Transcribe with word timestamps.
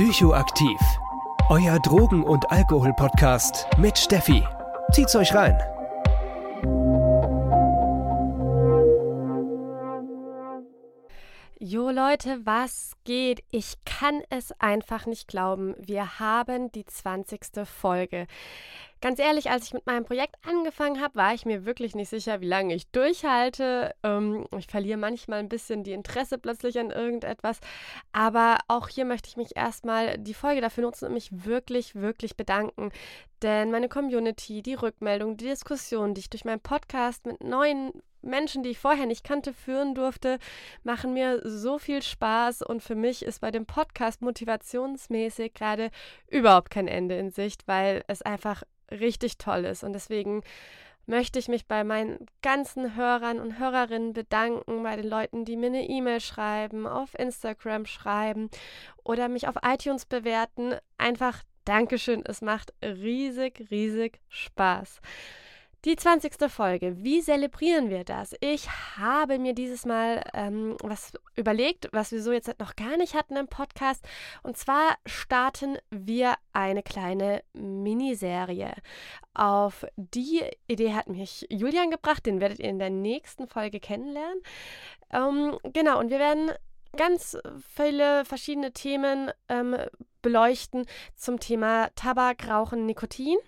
Psychoaktiv. 0.00 0.80
Euer 1.50 1.78
Drogen- 1.78 2.22
und 2.22 2.50
Alkohol-Podcast 2.50 3.66
mit 3.76 3.98
Steffi. 3.98 4.42
Zieht's 4.92 5.14
euch 5.14 5.34
rein. 5.34 5.58
Leute, 12.10 12.44
was 12.44 12.94
geht? 13.04 13.44
Ich 13.52 13.76
kann 13.84 14.20
es 14.30 14.50
einfach 14.58 15.06
nicht 15.06 15.28
glauben. 15.28 15.76
Wir 15.78 16.18
haben 16.18 16.72
die 16.72 16.84
20. 16.84 17.64
Folge. 17.64 18.26
Ganz 19.00 19.20
ehrlich, 19.20 19.48
als 19.48 19.66
ich 19.66 19.74
mit 19.74 19.86
meinem 19.86 20.04
Projekt 20.04 20.34
angefangen 20.44 21.00
habe, 21.00 21.14
war 21.14 21.34
ich 21.34 21.46
mir 21.46 21.64
wirklich 21.64 21.94
nicht 21.94 22.08
sicher, 22.08 22.40
wie 22.40 22.48
lange 22.48 22.74
ich 22.74 22.90
durchhalte. 22.90 23.94
Ähm, 24.02 24.44
ich 24.58 24.66
verliere 24.66 24.98
manchmal 24.98 25.38
ein 25.38 25.48
bisschen 25.48 25.84
die 25.84 25.92
Interesse 25.92 26.36
plötzlich 26.36 26.80
an 26.80 26.90
irgendetwas. 26.90 27.60
Aber 28.10 28.58
auch 28.66 28.88
hier 28.88 29.04
möchte 29.04 29.28
ich 29.28 29.36
mich 29.36 29.56
erstmal 29.56 30.18
die 30.18 30.34
Folge 30.34 30.60
dafür 30.60 30.82
nutzen 30.82 31.06
und 31.06 31.14
mich 31.14 31.28
wirklich, 31.44 31.94
wirklich 31.94 32.36
bedanken. 32.36 32.90
Denn 33.40 33.70
meine 33.70 33.88
Community, 33.88 34.62
die 34.62 34.74
Rückmeldung, 34.74 35.36
die 35.36 35.46
Diskussion, 35.46 36.14
die 36.14 36.22
ich 36.22 36.30
durch 36.30 36.44
meinen 36.44 36.60
Podcast 36.60 37.24
mit 37.24 37.40
neuen 37.44 37.92
Menschen, 38.22 38.62
die 38.62 38.70
ich 38.70 38.78
vorher 38.78 39.06
nicht 39.06 39.24
kannte, 39.24 39.52
führen 39.52 39.94
durfte, 39.94 40.38
machen 40.82 41.14
mir 41.14 41.40
so 41.44 41.78
viel 41.78 42.02
Spaß 42.02 42.62
und 42.62 42.82
für 42.82 42.94
mich 42.94 43.24
ist 43.24 43.40
bei 43.40 43.50
dem 43.50 43.66
Podcast 43.66 44.22
motivationsmäßig 44.22 45.54
gerade 45.54 45.90
überhaupt 46.28 46.70
kein 46.70 46.88
Ende 46.88 47.16
in 47.16 47.30
Sicht, 47.30 47.66
weil 47.66 48.04
es 48.06 48.22
einfach 48.22 48.62
richtig 48.90 49.38
toll 49.38 49.64
ist. 49.64 49.84
Und 49.84 49.92
deswegen 49.92 50.42
möchte 51.06 51.38
ich 51.38 51.48
mich 51.48 51.66
bei 51.66 51.84
meinen 51.84 52.26
ganzen 52.42 52.96
Hörern 52.96 53.40
und 53.40 53.58
Hörerinnen 53.58 54.12
bedanken, 54.12 54.82
bei 54.82 54.96
den 54.96 55.08
Leuten, 55.08 55.44
die 55.44 55.56
mir 55.56 55.66
eine 55.66 55.88
E-Mail 55.88 56.20
schreiben, 56.20 56.86
auf 56.86 57.18
Instagram 57.18 57.86
schreiben 57.86 58.48
oder 59.04 59.28
mich 59.28 59.48
auf 59.48 59.56
iTunes 59.62 60.06
bewerten. 60.06 60.74
Einfach 60.98 61.42
Dankeschön, 61.64 62.24
es 62.24 62.40
macht 62.40 62.72
riesig, 62.82 63.66
riesig 63.70 64.20
Spaß. 64.28 65.00
Die 65.86 65.96
20. 65.96 66.34
Folge. 66.50 67.02
Wie 67.02 67.22
zelebrieren 67.22 67.88
wir 67.88 68.04
das? 68.04 68.34
Ich 68.40 68.68
habe 68.98 69.38
mir 69.38 69.54
dieses 69.54 69.86
Mal 69.86 70.22
ähm, 70.34 70.76
was 70.82 71.12
überlegt, 71.36 71.88
was 71.92 72.12
wir 72.12 72.22
so 72.22 72.32
jetzt 72.32 72.52
noch 72.58 72.76
gar 72.76 72.98
nicht 72.98 73.14
hatten 73.14 73.34
im 73.36 73.48
Podcast. 73.48 74.06
Und 74.42 74.58
zwar 74.58 74.98
starten 75.06 75.78
wir 75.88 76.34
eine 76.52 76.82
kleine 76.82 77.42
Miniserie. 77.54 78.74
Auf 79.32 79.86
die 79.96 80.42
Idee 80.66 80.92
hat 80.92 81.08
mich 81.08 81.46
Julian 81.48 81.90
gebracht. 81.90 82.26
Den 82.26 82.42
werdet 82.42 82.58
ihr 82.58 82.68
in 82.68 82.78
der 82.78 82.90
nächsten 82.90 83.48
Folge 83.48 83.80
kennenlernen. 83.80 84.42
Ähm, 85.10 85.58
genau, 85.72 85.98
und 85.98 86.10
wir 86.10 86.18
werden 86.18 86.50
ganz 86.94 87.38
viele 87.74 88.26
verschiedene 88.26 88.74
Themen 88.74 89.30
ähm, 89.48 89.78
beleuchten 90.20 90.84
zum 91.16 91.40
Thema 91.40 91.88
Tabak, 91.94 92.46
Rauchen, 92.46 92.84
Nikotin. 92.84 93.38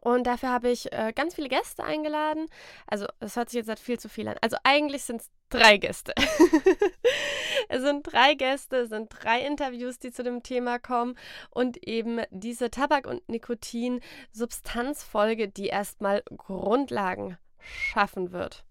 Und 0.00 0.24
dafür 0.24 0.48
habe 0.50 0.70
ich 0.70 0.92
äh, 0.92 1.12
ganz 1.14 1.34
viele 1.34 1.48
Gäste 1.48 1.84
eingeladen. 1.84 2.46
Also, 2.86 3.06
es 3.18 3.34
hört 3.36 3.50
sich 3.50 3.58
jetzt 3.58 3.68
halt 3.68 3.80
viel 3.80 3.98
zu 3.98 4.08
viel 4.08 4.28
an. 4.28 4.36
Also, 4.40 4.56
eigentlich 4.62 5.02
sind 5.02 5.22
es 5.22 5.30
drei 5.48 5.78
Gäste. 5.78 6.14
es 7.68 7.82
sind 7.82 8.04
drei 8.04 8.34
Gäste, 8.34 8.76
es 8.76 8.90
sind 8.90 9.08
drei 9.10 9.40
Interviews, 9.40 9.98
die 9.98 10.12
zu 10.12 10.22
dem 10.22 10.42
Thema 10.42 10.78
kommen. 10.78 11.16
Und 11.50 11.82
eben 11.86 12.20
diese 12.30 12.70
Tabak- 12.70 13.08
und 13.08 13.28
Nikotin-Substanzfolge, 13.28 15.48
die 15.48 15.66
erstmal 15.66 16.22
Grundlagen 16.36 17.36
schaffen 17.58 18.32
wird. 18.32 18.64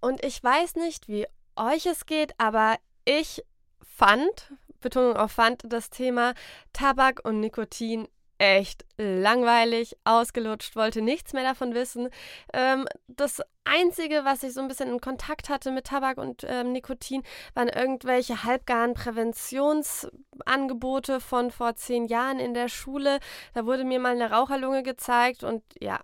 Und 0.00 0.24
ich 0.24 0.42
weiß 0.42 0.76
nicht, 0.76 1.08
wie 1.08 1.26
euch 1.56 1.86
es 1.86 2.06
geht, 2.06 2.34
aber 2.38 2.76
ich 3.04 3.44
fand, 3.82 4.52
Betonung 4.80 5.16
auf 5.16 5.32
fand, 5.32 5.62
das 5.66 5.90
Thema 5.90 6.34
Tabak 6.72 7.20
und 7.24 7.40
Nikotin 7.40 8.08
echt 8.44 8.84
langweilig, 8.96 9.96
ausgelutscht, 10.04 10.76
wollte 10.76 11.02
nichts 11.02 11.32
mehr 11.32 11.42
davon 11.42 11.74
wissen. 11.74 12.08
Ähm, 12.52 12.86
das 13.08 13.42
Einzige, 13.64 14.24
was 14.24 14.42
ich 14.42 14.52
so 14.52 14.60
ein 14.60 14.68
bisschen 14.68 14.90
in 14.90 15.00
Kontakt 15.00 15.48
hatte 15.48 15.70
mit 15.70 15.86
Tabak 15.86 16.18
und 16.18 16.44
ähm, 16.46 16.72
Nikotin, 16.72 17.22
waren 17.54 17.68
irgendwelche 17.68 18.44
halbgaren 18.44 18.92
Präventionsangebote 18.94 21.20
von 21.20 21.50
vor 21.50 21.74
zehn 21.76 22.04
Jahren 22.06 22.38
in 22.38 22.52
der 22.54 22.68
Schule. 22.68 23.18
Da 23.54 23.64
wurde 23.66 23.84
mir 23.84 24.00
mal 24.00 24.12
eine 24.12 24.30
Raucherlunge 24.30 24.82
gezeigt 24.82 25.44
und 25.44 25.62
ja, 25.80 26.00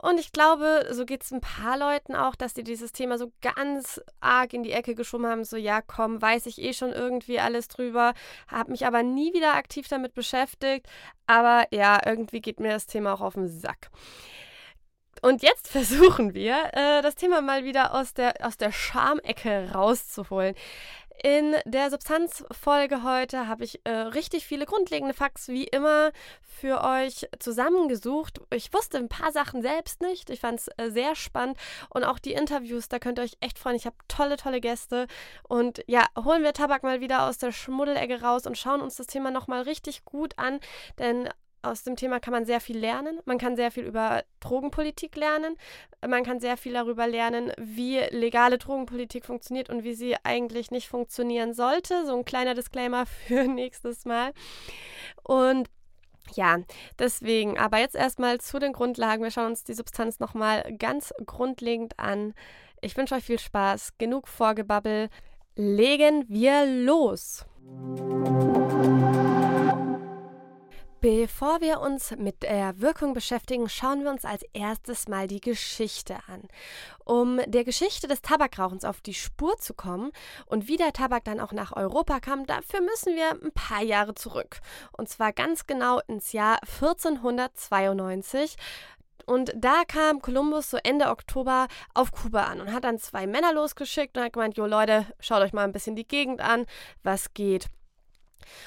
und 0.00 0.18
ich 0.18 0.32
glaube, 0.32 0.88
so 0.90 1.04
geht 1.04 1.22
es 1.22 1.32
ein 1.32 1.40
paar 1.40 1.78
Leuten 1.78 2.14
auch, 2.14 2.34
dass 2.34 2.54
die 2.54 2.64
dieses 2.64 2.92
Thema 2.92 3.18
so 3.18 3.32
ganz 3.40 4.00
arg 4.20 4.52
in 4.52 4.62
die 4.62 4.72
Ecke 4.72 4.94
geschoben 4.94 5.26
haben. 5.26 5.44
So, 5.44 5.56
ja, 5.56 5.80
komm, 5.80 6.20
weiß 6.20 6.46
ich 6.46 6.60
eh 6.60 6.72
schon 6.72 6.92
irgendwie 6.92 7.40
alles 7.40 7.68
drüber, 7.68 8.14
habe 8.48 8.70
mich 8.70 8.86
aber 8.86 9.02
nie 9.02 9.32
wieder 9.32 9.54
aktiv 9.54 9.88
damit 9.88 10.14
beschäftigt. 10.14 10.86
Aber 11.26 11.66
ja, 11.70 12.00
irgendwie 12.04 12.40
geht 12.40 12.60
mir 12.60 12.70
das 12.70 12.86
Thema 12.86 13.14
auch 13.14 13.20
auf 13.20 13.34
den 13.34 13.48
Sack. 13.48 13.90
Und 15.22 15.42
jetzt 15.42 15.68
versuchen 15.72 16.34
wir, 16.34 16.70
äh, 16.72 17.02
das 17.02 17.14
Thema 17.14 17.40
mal 17.40 17.64
wieder 17.64 17.94
aus 17.94 18.14
der, 18.14 18.34
aus 18.46 18.56
der 18.56 18.72
Schamecke 18.72 19.70
rauszuholen. 19.72 20.54
In 21.22 21.56
der 21.64 21.90
Substanzfolge 21.90 23.02
heute 23.02 23.48
habe 23.48 23.64
ich 23.64 23.80
äh, 23.84 23.90
richtig 23.90 24.46
viele 24.46 24.66
grundlegende 24.66 25.14
Facts 25.14 25.48
wie 25.48 25.64
immer 25.64 26.12
für 26.42 26.84
euch 26.84 27.26
zusammengesucht. 27.40 28.40
Ich 28.54 28.72
wusste 28.72 28.98
ein 28.98 29.08
paar 29.08 29.32
Sachen 29.32 29.60
selbst 29.60 30.00
nicht. 30.00 30.30
Ich 30.30 30.38
fand 30.38 30.60
es 30.60 30.68
äh, 30.76 30.90
sehr 30.90 31.16
spannend 31.16 31.58
und 31.90 32.04
auch 32.04 32.20
die 32.20 32.34
Interviews, 32.34 32.88
da 32.88 33.00
könnt 33.00 33.18
ihr 33.18 33.24
euch 33.24 33.36
echt 33.40 33.58
freuen. 33.58 33.74
Ich 33.74 33.86
habe 33.86 33.96
tolle, 34.06 34.36
tolle 34.36 34.60
Gäste 34.60 35.08
und 35.48 35.82
ja, 35.88 36.06
holen 36.16 36.44
wir 36.44 36.52
Tabak 36.52 36.84
mal 36.84 37.00
wieder 37.00 37.24
aus 37.26 37.38
der 37.38 37.50
Schmuddelecke 37.50 38.22
raus 38.22 38.46
und 38.46 38.56
schauen 38.56 38.80
uns 38.80 38.94
das 38.94 39.08
Thema 39.08 39.32
nochmal 39.32 39.62
richtig 39.62 40.04
gut 40.04 40.38
an, 40.38 40.60
denn 41.00 41.28
aus 41.62 41.82
dem 41.82 41.96
Thema 41.96 42.20
kann 42.20 42.32
man 42.32 42.44
sehr 42.44 42.60
viel 42.60 42.78
lernen. 42.78 43.20
Man 43.24 43.38
kann 43.38 43.56
sehr 43.56 43.70
viel 43.70 43.84
über 43.84 44.22
Drogenpolitik 44.40 45.16
lernen. 45.16 45.56
Man 46.06 46.24
kann 46.24 46.40
sehr 46.40 46.56
viel 46.56 46.74
darüber 46.74 47.06
lernen, 47.06 47.52
wie 47.58 47.98
legale 48.10 48.58
Drogenpolitik 48.58 49.24
funktioniert 49.24 49.68
und 49.68 49.84
wie 49.84 49.94
sie 49.94 50.16
eigentlich 50.22 50.70
nicht 50.70 50.88
funktionieren 50.88 51.54
sollte. 51.54 52.06
So 52.06 52.16
ein 52.16 52.24
kleiner 52.24 52.54
Disclaimer 52.54 53.06
für 53.26 53.44
nächstes 53.44 54.04
Mal. 54.04 54.32
Und 55.22 55.68
ja, 56.34 56.58
deswegen, 56.98 57.58
aber 57.58 57.78
jetzt 57.78 57.94
erstmal 57.96 58.38
zu 58.38 58.58
den 58.58 58.72
Grundlagen. 58.72 59.22
Wir 59.22 59.30
schauen 59.30 59.46
uns 59.46 59.64
die 59.64 59.74
Substanz 59.74 60.20
nochmal 60.20 60.74
ganz 60.78 61.12
grundlegend 61.26 61.98
an. 61.98 62.34
Ich 62.80 62.96
wünsche 62.96 63.14
euch 63.14 63.24
viel 63.24 63.38
Spaß, 63.38 63.94
genug 63.98 64.28
Vorgebabbel. 64.28 65.08
Legen 65.56 66.24
wir 66.28 66.66
los! 66.66 67.44
Bevor 71.00 71.60
wir 71.60 71.80
uns 71.80 72.10
mit 72.16 72.42
der 72.42 72.80
Wirkung 72.80 73.14
beschäftigen, 73.14 73.68
schauen 73.68 74.02
wir 74.02 74.10
uns 74.10 74.24
als 74.24 74.42
erstes 74.52 75.06
mal 75.06 75.28
die 75.28 75.40
Geschichte 75.40 76.16
an. 76.26 76.42
Um 77.04 77.40
der 77.46 77.62
Geschichte 77.62 78.08
des 78.08 78.20
Tabakrauchens 78.20 78.84
auf 78.84 79.00
die 79.00 79.14
Spur 79.14 79.56
zu 79.58 79.74
kommen 79.74 80.10
und 80.46 80.66
wie 80.66 80.76
der 80.76 80.92
Tabak 80.92 81.22
dann 81.22 81.38
auch 81.38 81.52
nach 81.52 81.76
Europa 81.76 82.18
kam, 82.18 82.46
dafür 82.46 82.80
müssen 82.80 83.14
wir 83.14 83.30
ein 83.30 83.52
paar 83.52 83.82
Jahre 83.82 84.16
zurück. 84.16 84.58
Und 84.90 85.08
zwar 85.08 85.32
ganz 85.32 85.68
genau 85.68 86.00
ins 86.08 86.32
Jahr 86.32 86.58
1492. 86.62 88.56
Und 89.24 89.52
da 89.54 89.84
kam 89.86 90.20
Kolumbus 90.20 90.70
so 90.70 90.78
Ende 90.82 91.10
Oktober 91.10 91.68
auf 91.94 92.10
Kuba 92.10 92.44
an 92.44 92.60
und 92.60 92.72
hat 92.72 92.82
dann 92.82 92.98
zwei 92.98 93.28
Männer 93.28 93.52
losgeschickt 93.52 94.16
und 94.16 94.24
hat 94.24 94.32
gemeint, 94.32 94.56
jo 94.56 94.66
Leute, 94.66 95.06
schaut 95.20 95.42
euch 95.42 95.52
mal 95.52 95.62
ein 95.62 95.72
bisschen 95.72 95.94
die 95.94 96.08
Gegend 96.08 96.40
an, 96.40 96.66
was 97.04 97.34
geht. 97.34 97.68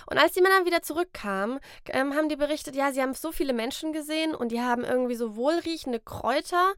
Und 0.05 0.17
als 0.17 0.33
die 0.33 0.41
Männer 0.41 0.65
wieder 0.65 0.81
zurückkamen, 0.81 1.59
ähm, 1.87 2.15
haben 2.15 2.29
die 2.29 2.35
berichtet, 2.35 2.75
ja, 2.75 2.91
sie 2.91 3.01
haben 3.01 3.13
so 3.13 3.31
viele 3.31 3.53
Menschen 3.53 3.93
gesehen 3.93 4.35
und 4.35 4.51
die 4.51 4.61
haben 4.61 4.83
irgendwie 4.83 5.15
so 5.15 5.35
wohlriechende 5.35 5.99
Kräuter, 5.99 6.73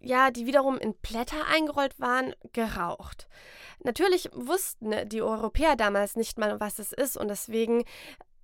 ja, 0.00 0.30
die 0.30 0.46
wiederum 0.46 0.78
in 0.78 0.94
Blätter 0.94 1.46
eingerollt 1.52 1.98
waren, 1.98 2.34
geraucht. 2.52 3.28
Natürlich 3.82 4.28
wussten 4.32 5.08
die 5.08 5.22
Europäer 5.22 5.76
damals 5.76 6.16
nicht 6.16 6.38
mal, 6.38 6.60
was 6.60 6.78
es 6.78 6.92
ist 6.92 7.16
und 7.16 7.28
deswegen 7.28 7.84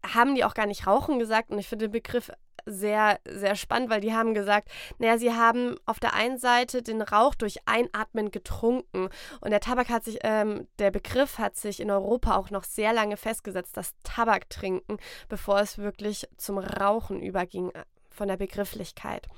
haben 0.04 0.34
die 0.34 0.44
auch 0.44 0.54
gar 0.54 0.66
nicht 0.66 0.86
Rauchen 0.86 1.18
gesagt 1.18 1.50
und 1.50 1.58
ich 1.58 1.68
finde 1.68 1.86
den 1.86 1.92
Begriff 1.92 2.30
sehr, 2.66 3.18
sehr 3.28 3.56
spannend, 3.56 3.90
weil 3.90 4.00
die 4.00 4.14
haben 4.14 4.34
gesagt, 4.34 4.68
naja, 4.98 5.18
sie 5.18 5.32
haben 5.34 5.76
auf 5.86 6.00
der 6.00 6.14
einen 6.14 6.38
Seite 6.38 6.82
den 6.82 7.02
Rauch 7.02 7.34
durch 7.34 7.58
Einatmen 7.66 8.30
getrunken 8.30 9.08
und 9.40 9.50
der 9.50 9.60
Tabak 9.60 9.88
hat 9.88 10.04
sich, 10.04 10.18
ähm, 10.22 10.66
der 10.78 10.90
Begriff 10.90 11.38
hat 11.38 11.56
sich 11.56 11.80
in 11.80 11.90
Europa 11.90 12.36
auch 12.36 12.50
noch 12.50 12.64
sehr 12.64 12.92
lange 12.92 13.16
festgesetzt, 13.16 13.76
das 13.76 13.94
Tabaktrinken, 14.02 14.98
bevor 15.28 15.60
es 15.60 15.78
wirklich 15.78 16.28
zum 16.36 16.58
Rauchen 16.58 17.22
überging 17.22 17.70
äh, 17.70 17.84
von 18.10 18.28
der 18.28 18.36
Begrifflichkeit. 18.36 19.28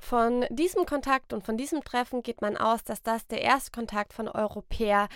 Von 0.00 0.44
diesem 0.50 0.86
Kontakt 0.86 1.32
und 1.32 1.44
von 1.44 1.56
diesem 1.56 1.82
Treffen 1.82 2.22
geht 2.22 2.42
man 2.42 2.56
aus, 2.56 2.82
dass 2.82 3.02
das 3.02 3.26
der 3.26 3.42
erste 3.42 3.70
Kontakt 3.70 4.12
von 4.12 4.28
Europäer 4.28 5.08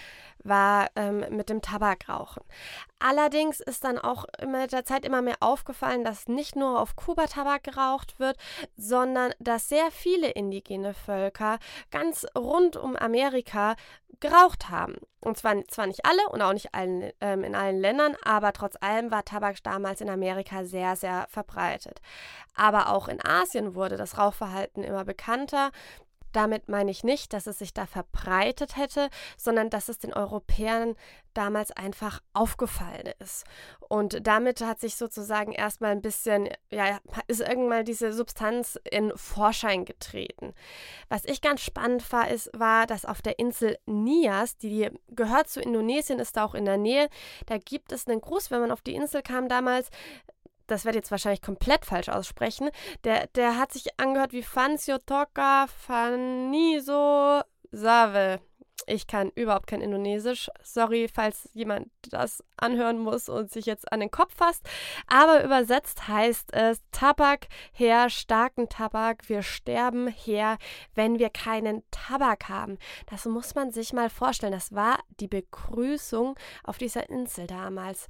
war 0.45 0.89
ähm, 0.95 1.25
mit 1.31 1.51
dem 1.51 1.61
Tabakrauchen. 1.61 2.43
Allerdings 2.99 3.61
ist 3.61 3.85
dann 3.85 3.99
auch 3.99 4.25
mit 4.47 4.73
der 4.73 4.85
Zeit 4.85 5.05
immer 5.05 5.23
mehr 5.23 5.37
aufgefallen, 5.41 6.05
dass 6.05 6.29
nicht 6.29 6.57
nur 6.57 6.81
auf 6.81 6.97
Kuba 6.97 7.27
Tabak 7.27 7.65
geraucht 7.65 8.19
wird, 8.19 8.37
sondern 8.77 9.33
dass 9.39 9.69
sehr 9.69 9.91
viele 9.91 10.31
indigene 10.31 10.95
Völker 10.95 11.59
ganz 11.91 12.27
rund 12.37 12.77
um 12.77 12.97
Amerika 12.97 13.77
geraucht 14.21 14.69
haben. 14.69 14.97
Und 15.21 15.37
zwar, 15.37 15.65
zwar 15.69 15.87
nicht 15.87 16.05
alle 16.05 16.29
und 16.31 16.43
auch 16.43 16.53
nicht 16.53 16.75
allen, 16.75 17.13
ähm, 17.21 17.45
in 17.45 17.55
allen 17.55 17.79
Ländern, 17.79 18.17
aber 18.25 18.53
trotz 18.53 18.77
allem 18.81 19.11
war 19.11 19.25
Tabak 19.25 19.63
damals 19.63 20.01
in 20.01 20.11
Amerika 20.11 20.65
sehr, 20.65 20.97
sehr 20.97 21.27
verbreitet. 21.29 22.01
Aber 22.55 22.91
auch 22.91 23.09
in 23.09 23.25
Asien 23.25 23.75
wurde 23.75 23.97
das 23.97 24.19
Rauchverhalten 24.19 24.83
immer 24.83 25.05
bekannter. 25.05 25.71
Damit 26.33 26.69
meine 26.69 26.91
ich 26.91 27.05
nicht, 27.05 27.33
dass 27.33 27.47
es 27.47 27.59
sich 27.59 27.75
da 27.75 27.87
verbreitet 27.87 28.77
hätte, 28.77 29.09
sondern 29.37 29.71
dass 29.71 29.89
es 29.89 29.99
den 29.99 30.13
Europäern 30.13 30.95
damals 31.35 31.71
einfach 31.73 32.21
aufgefallen 32.33 33.13
ist. 33.21 33.45
Und 33.89 34.27
damit 34.27 34.61
hat 34.61 34.81
sich 34.81 34.97
sozusagen 34.97 35.53
erstmal 35.53 35.93
ein 35.93 36.03
bisschen, 36.03 36.49
ja, 36.71 36.99
ist 37.29 37.41
irgendwann 37.41 37.85
diese 37.85 38.13
Substanz 38.13 38.79
in 38.91 39.13
Vorschein 39.17 39.85
getreten. 39.85 40.53
Was 41.09 41.25
ich 41.25 41.41
ganz 41.41 41.61
spannend 41.61 42.11
war, 42.13 42.29
ist, 42.29 42.51
war, 42.59 42.87
dass 42.87 43.05
auf 43.05 43.23
der 43.23 43.39
Insel 43.39 43.79
Nias, 43.87 44.57
die 44.59 44.91
gehört 45.09 45.49
zu 45.49 45.61
Indonesien, 45.61 46.19
ist 46.19 46.37
da 46.37 46.45
auch 46.45 46.55
in 46.55 46.65
der 46.65 46.77
Nähe, 46.77 47.09
da 47.47 47.59
gibt 47.59 47.93
es 47.93 48.07
einen 48.07 48.21
Gruß, 48.21 48.51
wenn 48.51 48.61
man 48.61 48.73
auf 48.73 48.83
die 48.83 48.95
Insel 48.95 49.23
kam 49.23 49.49
damals, 49.49 49.91
das 50.69 50.85
werde 50.85 50.99
ich 50.99 51.03
jetzt 51.03 51.11
wahrscheinlich 51.11 51.43
komplett 51.43 51.85
falsch 51.85 52.09
aussprechen, 52.09 52.71
der, 53.05 53.27
der 53.29 53.59
hat 53.59 53.73
sich 53.73 53.99
angehört 53.99 54.33
wie 54.33 54.43
Fancio 54.43 54.99
Toka 54.99 55.67
Faniso 55.67 57.41
Save. 57.73 58.41
Ich 58.87 59.07
kann 59.07 59.31
überhaupt 59.35 59.67
kein 59.67 59.83
Indonesisch. 59.83 60.51
Sorry, 60.63 61.09
falls 61.13 61.51
jemand 61.53 61.91
das 62.11 62.43
anhören 62.57 62.99
muss 62.99 63.29
und 63.29 63.51
sich 63.51 63.67
jetzt 63.67 63.93
an 63.93 64.01
den 64.01 64.11
Kopf 64.11 64.35
fasst. 64.35 64.67
Aber 65.07 65.45
übersetzt 65.45 66.09
heißt 66.09 66.55
es 66.55 66.81
Tabak 66.91 67.49
her, 67.73 68.09
starken 68.09 68.69
Tabak. 68.69 69.29
Wir 69.29 69.43
sterben 69.43 70.09
her, 70.09 70.57
wenn 70.95 71.19
wir 71.19 71.29
keinen 71.29 71.83
Tabak 71.91 72.49
haben. 72.49 72.79
Das 73.11 73.27
muss 73.27 73.55
man 73.55 73.73
sich 73.73 73.93
mal 73.93 74.09
vorstellen. 74.09 74.53
Das 74.53 74.73
war 74.75 75.01
die 75.21 75.29
Begrüßung 75.29 76.37
auf 76.65 76.79
dieser 76.79 77.11
Insel 77.11 77.47
damals. 77.47 78.09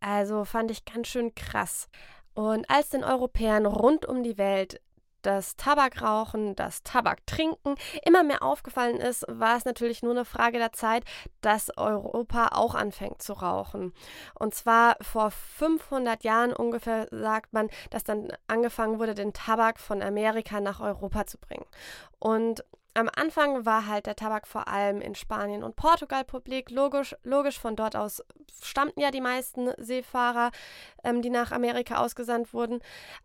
Also 0.00 0.44
fand 0.44 0.70
ich 0.70 0.84
ganz 0.84 1.08
schön 1.08 1.34
krass. 1.34 1.88
Und 2.34 2.68
als 2.70 2.90
den 2.90 3.04
Europäern 3.04 3.66
rund 3.66 4.06
um 4.06 4.22
die 4.22 4.38
Welt 4.38 4.80
das 5.22 5.56
Tabakrauchen, 5.56 6.56
das 6.56 6.82
Tabaktrinken 6.82 7.74
immer 8.04 8.22
mehr 8.22 8.42
aufgefallen 8.42 8.96
ist, 8.96 9.24
war 9.28 9.56
es 9.56 9.64
natürlich 9.64 10.02
nur 10.02 10.12
eine 10.12 10.24
Frage 10.24 10.58
der 10.58 10.72
Zeit, 10.72 11.04
dass 11.40 11.76
Europa 11.76 12.48
auch 12.52 12.74
anfängt 12.74 13.22
zu 13.22 13.34
rauchen. 13.34 13.92
Und 14.38 14.54
zwar 14.54 14.96
vor 15.02 15.30
500 15.30 16.24
Jahren 16.24 16.52
ungefähr 16.52 17.06
sagt 17.10 17.52
man, 17.52 17.68
dass 17.90 18.04
dann 18.04 18.32
angefangen 18.46 18.98
wurde, 18.98 19.14
den 19.14 19.32
Tabak 19.32 19.78
von 19.78 20.02
Amerika 20.02 20.60
nach 20.60 20.80
Europa 20.80 21.26
zu 21.26 21.38
bringen. 21.38 21.66
Und 22.18 22.64
am 22.94 23.08
Anfang 23.14 23.64
war 23.64 23.86
halt 23.86 24.06
der 24.06 24.16
Tabak 24.16 24.46
vor 24.46 24.68
allem 24.68 25.00
in 25.00 25.14
Spanien 25.14 25.62
und 25.62 25.76
Portugal 25.76 26.24
publik. 26.24 26.70
Logisch, 26.70 27.14
logisch 27.22 27.58
von 27.58 27.76
dort 27.76 27.96
aus 27.96 28.22
stammten 28.62 29.00
ja 29.00 29.10
die 29.10 29.20
meisten 29.20 29.70
Seefahrer, 29.78 30.50
ähm, 31.04 31.22
die 31.22 31.30
nach 31.30 31.52
Amerika 31.52 31.96
ausgesandt 31.96 32.52
wurden. 32.52 32.80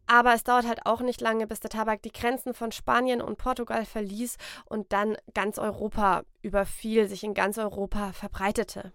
Aber 0.07 0.33
es 0.33 0.43
dauert 0.43 0.67
halt 0.67 0.85
auch 0.85 1.01
nicht 1.01 1.21
lange, 1.21 1.47
bis 1.47 1.59
der 1.59 1.69
Tabak 1.69 2.01
die 2.03 2.11
Grenzen 2.11 2.53
von 2.53 2.71
Spanien 2.71 3.21
und 3.21 3.37
Portugal 3.37 3.85
verließ 3.85 4.37
und 4.65 4.93
dann 4.93 5.17
ganz 5.33 5.57
Europa 5.57 6.23
überfiel, 6.41 7.07
sich 7.07 7.23
in 7.23 7.33
ganz 7.33 7.57
Europa 7.57 8.13
verbreitete. 8.13 8.93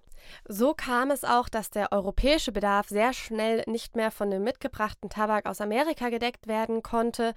So 0.48 0.74
kam 0.74 1.10
es 1.10 1.24
auch, 1.24 1.48
dass 1.48 1.70
der 1.70 1.92
europäische 1.92 2.52
Bedarf 2.52 2.88
sehr 2.88 3.12
schnell 3.12 3.62
nicht 3.66 3.96
mehr 3.96 4.10
von 4.10 4.30
dem 4.30 4.44
mitgebrachten 4.44 5.10
Tabak 5.10 5.46
aus 5.46 5.60
Amerika 5.60 6.08
gedeckt 6.08 6.46
werden 6.46 6.82
konnte 6.82 7.34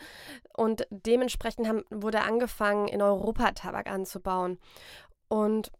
und 0.55 0.87
dementsprechend 0.89 1.67
haben, 1.67 1.83
wurde 1.89 2.21
angefangen, 2.21 2.87
in 2.87 3.01
Europa 3.01 3.51
Tabak 3.51 3.87
anzubauen. 3.87 4.59
Und 5.27 5.71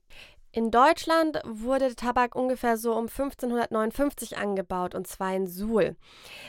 in 0.54 0.70
Deutschland 0.70 1.42
wurde 1.46 1.96
Tabak 1.96 2.36
ungefähr 2.36 2.78
so 2.78 2.94
um 2.94 3.08
1559 3.08 4.38
angebaut, 4.38 4.94
und 4.94 5.08
zwar 5.08 5.34
in 5.34 5.48
Suhl. 5.48 5.96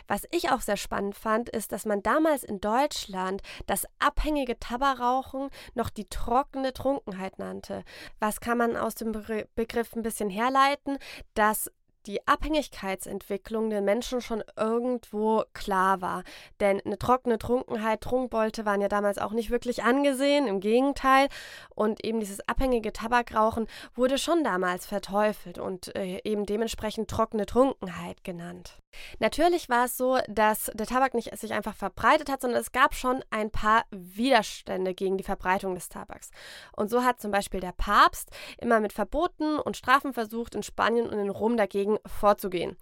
Was 0.06 0.24
ich 0.30 0.50
auch 0.50 0.60
sehr 0.60 0.76
spannend 0.76 1.16
fand, 1.16 1.48
ist, 1.48 1.72
dass 1.72 1.86
man 1.86 2.02
damals 2.02 2.44
in 2.44 2.60
Deutschland 2.60 3.40
das 3.66 3.86
abhängige 3.98 4.58
Tabakrauchen 4.60 5.48
noch 5.74 5.88
die 5.88 6.06
trockene 6.06 6.74
Trunkenheit 6.74 7.38
nannte. 7.38 7.82
Was 8.20 8.40
kann 8.40 8.58
man 8.58 8.76
aus 8.76 8.94
dem 8.94 9.12
Begriff 9.54 9.96
ein 9.96 10.02
bisschen 10.02 10.28
herleiten? 10.28 10.98
Dass 11.32 11.70
die 12.06 12.26
Abhängigkeitsentwicklung 12.26 13.70
den 13.70 13.84
Menschen 13.84 14.20
schon 14.20 14.42
irgendwo 14.56 15.44
klar 15.52 16.00
war. 16.00 16.22
Denn 16.60 16.80
eine 16.84 16.98
trockene 16.98 17.38
Trunkenheit, 17.38 18.00
Trunkbolte 18.00 18.64
waren 18.64 18.80
ja 18.80 18.88
damals 18.88 19.18
auch 19.18 19.32
nicht 19.32 19.50
wirklich 19.50 19.82
angesehen, 19.82 20.46
im 20.46 20.60
Gegenteil. 20.60 21.28
Und 21.74 22.04
eben 22.04 22.20
dieses 22.20 22.46
abhängige 22.48 22.92
Tabakrauchen 22.92 23.66
wurde 23.94 24.18
schon 24.18 24.44
damals 24.44 24.86
verteufelt 24.86 25.58
und 25.58 25.94
äh, 25.96 26.20
eben 26.24 26.46
dementsprechend 26.46 27.08
trockene 27.08 27.46
Trunkenheit 27.46 28.24
genannt. 28.24 28.78
Natürlich 29.18 29.68
war 29.68 29.86
es 29.86 29.96
so, 29.96 30.18
dass 30.28 30.70
der 30.74 30.86
Tabak 30.86 31.14
nicht 31.14 31.36
sich 31.38 31.52
einfach 31.52 31.74
verbreitet 31.74 32.30
hat, 32.30 32.40
sondern 32.40 32.60
es 32.60 32.72
gab 32.72 32.94
schon 32.94 33.24
ein 33.30 33.50
paar 33.50 33.84
Widerstände 33.90 34.94
gegen 34.94 35.16
die 35.16 35.24
Verbreitung 35.24 35.74
des 35.74 35.88
Tabaks. 35.88 36.30
Und 36.76 36.90
so 36.90 37.02
hat 37.02 37.20
zum 37.20 37.30
Beispiel 37.30 37.60
der 37.60 37.72
Papst 37.72 38.30
immer 38.58 38.80
mit 38.80 38.92
Verboten 38.92 39.58
und 39.58 39.76
Strafen 39.76 40.12
versucht, 40.12 40.54
in 40.54 40.62
Spanien 40.62 41.08
und 41.08 41.18
in 41.18 41.30
Rom 41.30 41.56
dagegen 41.56 41.93
vorzugehen. 42.06 42.76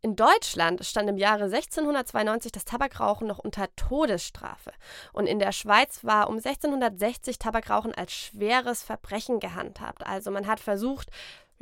In 0.00 0.16
Deutschland 0.16 0.84
stand 0.84 1.08
im 1.08 1.16
Jahre 1.16 1.44
1692 1.44 2.50
das 2.50 2.64
Tabakrauchen 2.64 3.26
noch 3.26 3.38
unter 3.38 3.74
Todesstrafe. 3.76 4.72
Und 5.12 5.26
in 5.26 5.38
der 5.38 5.52
Schweiz 5.52 6.04
war 6.04 6.28
um 6.28 6.36
1660 6.36 7.38
Tabakrauchen 7.38 7.94
als 7.94 8.12
schweres 8.12 8.82
Verbrechen 8.82 9.38
gehandhabt. 9.38 10.06
Also 10.06 10.30
man 10.30 10.46
hat 10.46 10.60
versucht, 10.60 11.08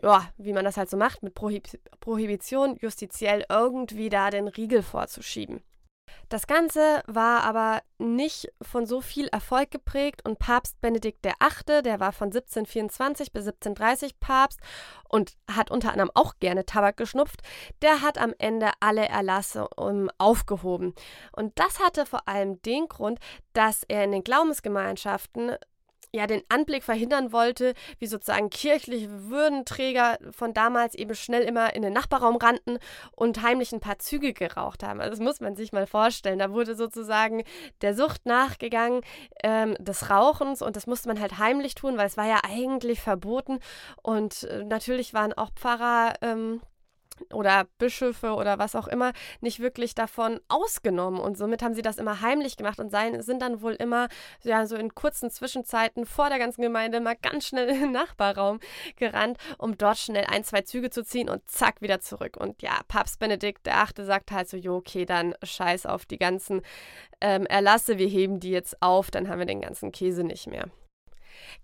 ja, 0.03 0.29
wie 0.39 0.53
man 0.53 0.65
das 0.65 0.77
halt 0.77 0.89
so 0.89 0.97
macht, 0.97 1.23
mit 1.23 1.35
Prohib 1.35 1.69
Prohibition 2.01 2.77
justiziell 2.81 3.45
irgendwie 3.51 4.09
da 4.09 4.31
den 4.31 4.49
Riegel 4.49 4.83
vorzuschieben. 4.83 5.63
Das 6.29 6.47
Ganze 6.47 7.03
war 7.07 7.43
aber 7.43 7.83
nicht 7.99 8.53
von 8.63 8.87
so 8.87 9.01
viel 9.01 9.27
Erfolg 9.29 9.71
geprägt 9.71 10.25
und 10.25 10.39
Papst 10.39 10.81
Benedikt 10.81 11.25
VIII., 11.25 11.83
der 11.83 12.01
war 12.01 12.13
von 12.13 12.29
1724 12.29 13.33
bis 13.33 13.47
1730 13.47 14.21
Papst 14.21 14.61
und 15.09 15.37
hat 15.51 15.71
unter 15.71 15.91
anderem 15.91 16.11
auch 16.15 16.35
gerne 16.39 16.65
Tabak 16.65 16.97
geschnupft, 16.97 17.43
der 17.83 18.01
hat 18.03 18.19
am 18.19 18.33
Ende 18.39 18.71
alle 18.81 19.09
Erlasse 19.09 19.69
um, 19.77 20.11
aufgehoben. 20.19 20.95
Und 21.33 21.59
das 21.59 21.81
hatte 21.81 22.07
vor 22.07 22.29
allem 22.29 22.63
den 22.63 22.89
Grund, 22.89 23.19
dass 23.53 23.83
er 23.89 24.05
in 24.05 24.13
den 24.13 24.25
Glaubensgemeinschaften 24.25 25.57
ja 26.13 26.27
den 26.27 26.43
Anblick 26.49 26.83
verhindern 26.83 27.33
wollte, 27.33 27.75
wie 27.99 28.07
sozusagen 28.07 28.51
kirchliche 28.51 29.29
Würdenträger 29.29 30.19
von 30.31 30.53
damals 30.53 30.95
eben 30.95 31.15
schnell 31.15 31.43
immer 31.43 31.75
in 31.75 31.83
den 31.83 31.93
Nachbarraum 31.93 32.37
rannten 32.37 32.79
und 33.13 33.43
heimlich 33.43 33.73
ein 33.73 33.81
paar 33.81 33.99
Züge 33.99 34.33
geraucht 34.33 34.83
haben. 34.83 35.01
Also 35.01 35.11
das 35.11 35.21
muss 35.21 35.41
man 35.41 35.57
sich 35.57 35.73
mal 35.73 35.87
vorstellen. 35.87 36.39
Da 36.39 36.53
wurde 36.53 36.75
sozusagen 36.75 37.45
der 37.83 37.95
Sucht 37.95 38.27
nachgegangen 38.27 39.03
ähm, 39.43 39.77
des 39.79 40.11
Rauchens 40.11 40.63
und 40.63 40.77
das 40.77 40.87
musste 40.87 41.09
man 41.09 41.21
halt 41.21 41.39
heimlich 41.39 41.75
tun, 41.75 41.97
weil 41.97 42.07
es 42.07 42.17
war 42.17 42.27
ja 42.27 42.41
eigentlich 42.43 43.01
verboten. 43.01 43.61
Und 44.03 44.45
äh, 44.45 44.65
natürlich 44.65 45.15
waren 45.15 45.33
auch 45.33 45.51
Pfarrer 45.55 46.15
ähm, 46.23 46.61
oder 47.33 47.67
Bischöfe 47.79 48.35
oder 48.35 48.59
was 48.59 48.75
auch 48.75 48.89
immer 48.89 49.13
nicht 49.41 49.61
wirklich 49.61 49.95
davon 49.95 50.41
ausgenommen 50.49 51.21
und 51.21 51.37
somit 51.37 51.63
haben 51.63 51.75
sie 51.75 51.83
das 51.83 51.99
immer 51.99 52.21
heimlich 52.21 52.57
gemacht 52.57 52.79
und 52.79 52.91
seien, 52.91 53.23
sind 53.23 53.43
dann 53.43 53.63
wohl 53.63 53.75
immer 53.75 54.09
ja 54.43 54.67
so 54.67 54.77
in 54.77 54.95
kurzen 54.95 55.31
Zwischenzeiten 55.31 56.07
vor 56.07 56.29
der 56.29 56.39
ganzen 56.39 56.63
Gemeinde 56.63 57.01
mal 57.01 57.17
ganz 57.17 57.47
schnell 57.47 57.69
in 57.69 57.81
den 57.81 57.93
Nachbarraum 57.93 58.61
gerannt, 58.97 59.39
um 59.59 59.77
dort 59.79 59.99
schnell 59.99 60.25
ein, 60.25 60.45
zwei 60.45 60.63
Züge 60.63 60.91
zu 60.91 61.05
ziehen 61.05 61.29
und 61.29 61.49
zack 61.49 61.81
wieder 61.81 62.01
zurück. 62.01 62.37
Und 62.37 62.63
ja, 62.63 62.81
Papst 62.89 63.19
Benedikt 63.19 63.67
der 63.67 63.79
Achte 63.79 64.05
sagt 64.05 64.31
halt 64.33 64.49
so, 64.49 64.57
jo, 64.57 64.77
okay, 64.77 65.05
dann 65.05 65.35
scheiß 65.43 65.87
auf 65.87 66.07
die 66.07 66.19
ganzen 66.19 66.63
ähm, 67.21 67.47
Erlasse, 67.47 67.99
wir 67.99 68.09
heben 68.09 68.41
die 68.41 68.51
jetzt 68.51 68.81
auf, 68.83 69.11
dann 69.11 69.29
haben 69.29 69.39
wir 69.39 69.47
den 69.47 69.61
ganzen 69.61 69.93
Käse 69.93 70.25
nicht 70.25 70.47
mehr. 70.47 70.71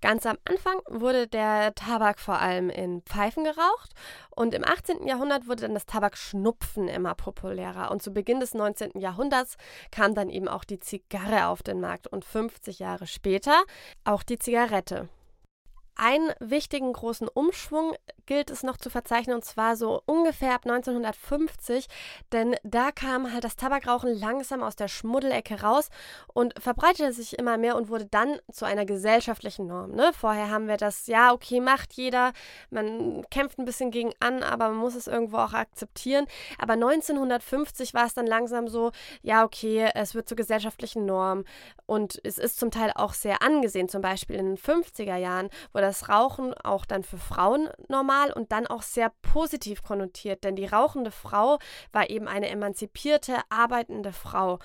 Ganz 0.01 0.27
am 0.27 0.37
Anfang 0.45 0.81
wurde 0.87 1.27
der 1.27 1.75
Tabak 1.75 2.21
vor 2.21 2.39
allem 2.39 2.71
in 2.71 3.03
Pfeifen 3.03 3.45
geraucht 3.45 3.93
und 4.31 4.55
im 4.55 4.65
18. 4.65 5.07
Jahrhundert 5.07 5.49
wurde 5.49 5.63
dann 5.63 5.75
das 5.75 5.87
Tabakschnupfen 5.87 6.89
immer 6.89 7.15
populärer 7.15 7.91
und 7.91 8.03
zu 8.03 8.13
Beginn 8.13 8.41
des 8.41 8.55
19. 8.55 8.99
Jahrhunderts 8.99 9.57
kam 9.91 10.15
dann 10.15 10.31
eben 10.31 10.49
auch 10.49 10.65
die 10.65 10.81
Zigarre 10.81 11.47
auf 11.49 11.63
den 11.63 11.81
Markt 11.81 12.07
und 12.07 12.25
50 12.25 12.79
Jahre 12.79 13.07
später 13.07 13.63
auch 14.05 14.23
die 14.23 14.39
Zigarette. 14.39 15.09
Einen 15.97 16.33
wichtigen 16.41 16.93
großen 16.93 17.29
Umschwung 17.29 17.95
gilt 18.27 18.51
es 18.51 18.63
noch 18.63 18.77
zu 18.77 18.91
verzeichnen, 18.91 19.37
und 19.37 19.45
zwar 19.45 19.77
so 19.77 20.03
ungefähr 20.05 20.55
ab 20.55 20.63
1950, 20.65 21.87
denn 22.33 22.57
da 22.65 22.91
kam 22.91 23.33
halt 23.33 23.45
das 23.45 23.57
Tabakrauchen 23.57 24.13
langsam 24.19 24.63
aus 24.63 24.77
der 24.77 24.89
Schmuddelecke 24.89 25.63
raus 25.63 25.91
und 26.35 26.55
verbreitete 26.61 27.13
sich 27.13 27.39
immer 27.39 27.57
mehr 27.57 27.77
und 27.77 27.89
wurde 27.89 28.07
dann 28.07 28.39
zu 28.53 28.65
einer 28.65 28.85
gesellschaftlichen 28.85 29.67
Norm. 29.67 29.93
Ne? 29.93 30.11
Vorher 30.13 30.51
haben 30.51 30.69
wir 30.69 30.77
das, 30.77 31.07
ja, 31.07 31.33
okay, 31.33 31.61
macht 31.61 31.93
jeder, 31.95 32.33
man 32.71 33.25
kämpft 33.31 33.59
ein 33.59 33.65
bisschen 33.65 33.91
gegen 33.91 34.13
an, 34.21 34.43
aber 34.43 34.69
man 34.69 34.79
muss 34.79 34.97
es 34.97 35.07
irgendwo 35.07 35.39
auch 35.39 35.55
akzeptieren. 35.55 36.27
Aber 36.59 36.75
1950 36.75 37.95
war 37.95 38.07
es 38.07 38.15
dann 38.15 38.27
langsam 38.27 38.69
so, 38.69 38.93
ja, 39.23 39.45
okay, 39.45 39.91
es 39.95 40.15
wird 40.15 40.29
zur 40.29 40.37
gesellschaftlichen 40.37 41.07
Norm 41.07 41.45
und 41.87 42.21
es 42.25 42.39
ist 42.39 42.59
zum 42.59 42.71
Teil 42.71 42.93
auch 42.95 43.15
sehr 43.15 43.43
angesehen. 43.43 43.89
Zum 43.89 44.03
Beispiel 44.03 44.37
in 44.37 44.47
den 44.47 44.59
50er 44.59 45.17
Jahren 45.17 45.49
wurde 45.73 45.86
das 45.87 46.09
Rauchen 46.09 46.55
auch 46.55 46.85
dann 46.85 47.03
für 47.03 47.19
Frauen 47.19 47.69
normal 47.89 48.33
und 48.33 48.53
dann 48.53 48.67
auch 48.67 48.83
sehr 48.83 49.13
positiv 49.23 49.83
konnotiert, 49.83 50.45
denn 50.45 50.57
die 50.57 50.67
rauchende 50.67 51.11
Frau 51.11 51.59
war 51.93 52.11
eben 52.11 52.29
eine 52.29 52.49
emanzipierte, 52.49 53.39
arbeitende 53.49 54.13
Frau. 54.13 54.59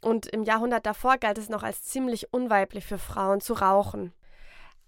Und 0.00 0.26
im 0.26 0.42
Jahrhundert 0.42 0.86
davor 0.86 1.16
galt 1.18 1.38
es 1.38 1.48
noch 1.48 1.62
als 1.62 1.82
ziemlich 1.82 2.32
unweiblich 2.32 2.84
für 2.84 2.98
Frauen 2.98 3.40
zu 3.40 3.54
rauchen. 3.54 4.12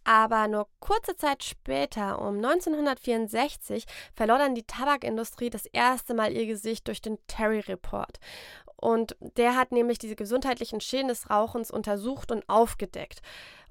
Aber 0.04 0.46
nur 0.46 0.68
kurze 0.78 1.16
Zeit 1.16 1.42
später, 1.42 2.20
um 2.20 2.36
1964, 2.36 3.86
verlor 4.14 4.38
dann 4.38 4.54
die 4.54 4.62
Tabakindustrie 4.62 5.50
das 5.50 5.66
erste 5.66 6.14
Mal 6.14 6.32
ihr 6.32 6.46
Gesicht 6.46 6.86
durch 6.86 7.00
den 7.00 7.18
Terry 7.26 7.58
Report. 7.58 8.20
Und 8.76 9.16
der 9.20 9.56
hat 9.56 9.72
nämlich 9.72 9.98
diese 9.98 10.14
gesundheitlichen 10.14 10.80
Schäden 10.80 11.08
des 11.08 11.28
Rauchens 11.28 11.70
untersucht 11.70 12.30
und 12.30 12.48
aufgedeckt. 12.48 13.20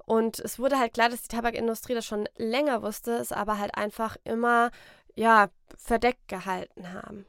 Und 0.06 0.38
es 0.38 0.58
wurde 0.58 0.78
halt 0.78 0.94
klar, 0.94 1.08
dass 1.08 1.22
die 1.22 1.34
Tabakindustrie 1.34 1.94
das 1.94 2.06
schon 2.06 2.28
länger 2.36 2.82
wusste, 2.82 3.12
es 3.12 3.32
aber 3.32 3.58
halt 3.58 3.74
einfach 3.76 4.16
immer, 4.24 4.70
ja, 5.16 5.50
verdeckt 5.76 6.28
gehalten 6.28 6.92
haben. 6.92 7.26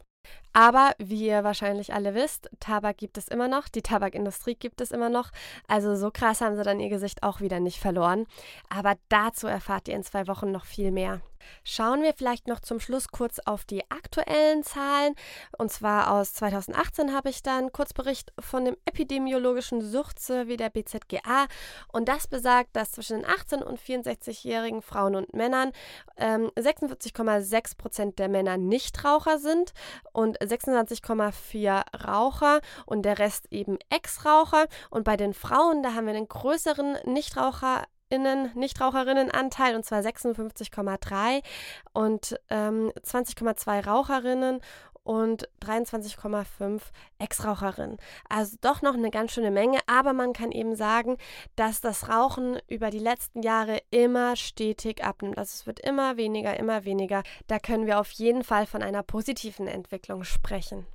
Aber 0.54 0.92
wie 0.98 1.28
ihr 1.28 1.44
wahrscheinlich 1.44 1.94
alle 1.94 2.16
wisst, 2.16 2.50
Tabak 2.60 2.98
gibt 2.98 3.18
es 3.18 3.28
immer 3.28 3.48
noch, 3.48 3.68
die 3.68 3.82
Tabakindustrie 3.82 4.56
gibt 4.56 4.82
es 4.82 4.92
immer 4.92 5.10
noch. 5.10 5.32
Also 5.68 5.96
so 5.96 6.12
krass 6.12 6.42
haben 6.42 6.56
sie 6.56 6.64
dann 6.64 6.80
ihr 6.80 6.90
Gesicht 6.90 7.24
auch 7.24 7.42
wieder 7.42 7.60
nicht 7.60 7.80
verloren. 7.80 8.26
Aber 8.70 8.96
dazu 9.10 9.48
erfahrt 9.48 9.88
ihr 9.88 9.96
in 9.96 10.04
zwei 10.04 10.28
Wochen 10.28 10.52
noch 10.52 10.66
viel 10.66 10.92
mehr. 10.92 11.22
Schauen 11.64 12.02
wir 12.02 12.14
vielleicht 12.14 12.48
noch 12.48 12.60
zum 12.60 12.80
Schluss 12.80 13.10
kurz 13.10 13.40
auf 13.46 13.66
die 13.66 13.90
aktuellen 13.90 14.64
Zahlen. 14.64 15.16
Und 15.58 15.72
zwar 15.72 16.12
aus 16.12 16.34
2018 16.34 17.14
habe 17.14 17.30
ich 17.30 17.44
dann 17.44 17.72
Kurzbericht 17.72 18.34
von 18.40 18.66
dem 18.66 18.76
epidemiologischen 18.86 19.82
Suchtsurvey 19.82 20.58
der 20.58 20.70
BZGA. 20.70 21.48
Und 21.92 22.08
das 22.08 22.28
besagt, 22.28 22.76
dass 22.76 22.92
zwischen 22.92 23.22
den 23.22 23.26
18- 23.26 23.64
und 23.64 23.80
64-jährigen 23.80 24.82
Frauen 24.82 25.16
und 25.16 25.34
Männern 25.34 25.72
ähm, 26.18 26.52
46,6 26.58 27.78
Prozent 27.78 28.20
der 28.20 28.30
Männer 28.30 28.58
Nichtraucher 28.58 29.40
sind 29.40 29.74
und 30.14 30.38
26,4 30.48 32.06
Raucher 32.08 32.62
und 32.86 33.04
der 33.04 33.20
Rest 33.20 33.52
eben 33.52 33.78
Ex-Raucher. 33.90 34.66
Und 34.90 35.04
bei 35.04 35.18
den 35.18 35.34
Frauen, 35.34 35.84
da 35.84 35.94
haben 35.94 36.08
wir 36.08 36.16
einen 36.16 36.28
größeren 36.28 36.98
Nichtraucher 37.06 37.84
Innen, 38.10 38.52
Nichtraucherinnenanteil 38.56 39.76
und 39.76 39.84
zwar 39.84 40.00
56,3 40.00 41.44
und 41.92 42.40
ähm, 42.50 42.94
20,2 43.04 43.86
Raucherinnen 43.86 44.62
und 45.08 45.48
23,5 45.66 46.82
Ex-Raucherinnen. 47.18 47.98
Also 48.28 48.58
doch 48.60 48.82
noch 48.82 48.94
eine 48.94 49.10
ganz 49.10 49.32
schöne 49.32 49.52
Menge, 49.52 49.80
aber 49.88 50.12
man 50.12 50.34
kann 50.34 50.52
eben 50.52 50.76
sagen, 50.76 51.18
dass 51.56 51.80
das 51.80 52.10
Rauchen 52.10 52.60
über 52.68 52.90
die 52.90 53.00
letzten 53.00 53.42
Jahre 53.42 53.80
immer 53.90 54.36
stetig 54.36 55.04
abnimmt. 55.04 55.38
Also 55.38 55.52
es 55.54 55.66
wird 55.66 55.80
immer 55.80 56.18
weniger, 56.18 56.60
immer 56.60 56.84
weniger. 56.84 57.24
Da 57.48 57.58
können 57.58 57.88
wir 57.88 58.00
auf 58.00 58.12
jeden 58.12 58.44
Fall 58.44 58.66
von 58.66 58.84
einer 58.84 59.02
positiven 59.02 59.68
Entwicklung 59.68 60.26
sprechen. 60.26 60.86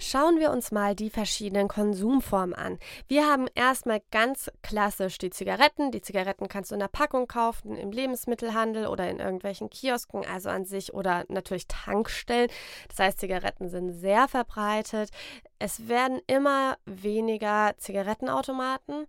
Schauen 0.00 0.38
wir 0.38 0.52
uns 0.52 0.70
mal 0.70 0.94
die 0.94 1.10
verschiedenen 1.10 1.66
Konsumformen 1.66 2.54
an. 2.54 2.78
Wir 3.08 3.26
haben 3.26 3.48
erstmal 3.56 4.00
ganz 4.12 4.48
klassisch 4.62 5.18
die 5.18 5.30
Zigaretten. 5.30 5.90
Die 5.90 6.00
Zigaretten 6.00 6.46
kannst 6.46 6.70
du 6.70 6.76
in 6.76 6.80
der 6.80 6.86
Packung 6.86 7.26
kaufen, 7.26 7.76
im 7.76 7.90
Lebensmittelhandel 7.90 8.86
oder 8.86 9.10
in 9.10 9.18
irgendwelchen 9.18 9.70
Kiosken, 9.70 10.24
also 10.24 10.50
an 10.50 10.64
sich 10.64 10.94
oder 10.94 11.24
natürlich 11.28 11.66
Tankstellen. 11.66 12.48
Das 12.88 13.00
heißt, 13.00 13.18
Zigaretten 13.18 13.68
sind 13.68 13.90
sehr 13.90 14.28
verbreitet. 14.28 15.10
Es 15.58 15.88
werden 15.88 16.20
immer 16.28 16.78
weniger 16.86 17.74
Zigarettenautomaten, 17.78 19.06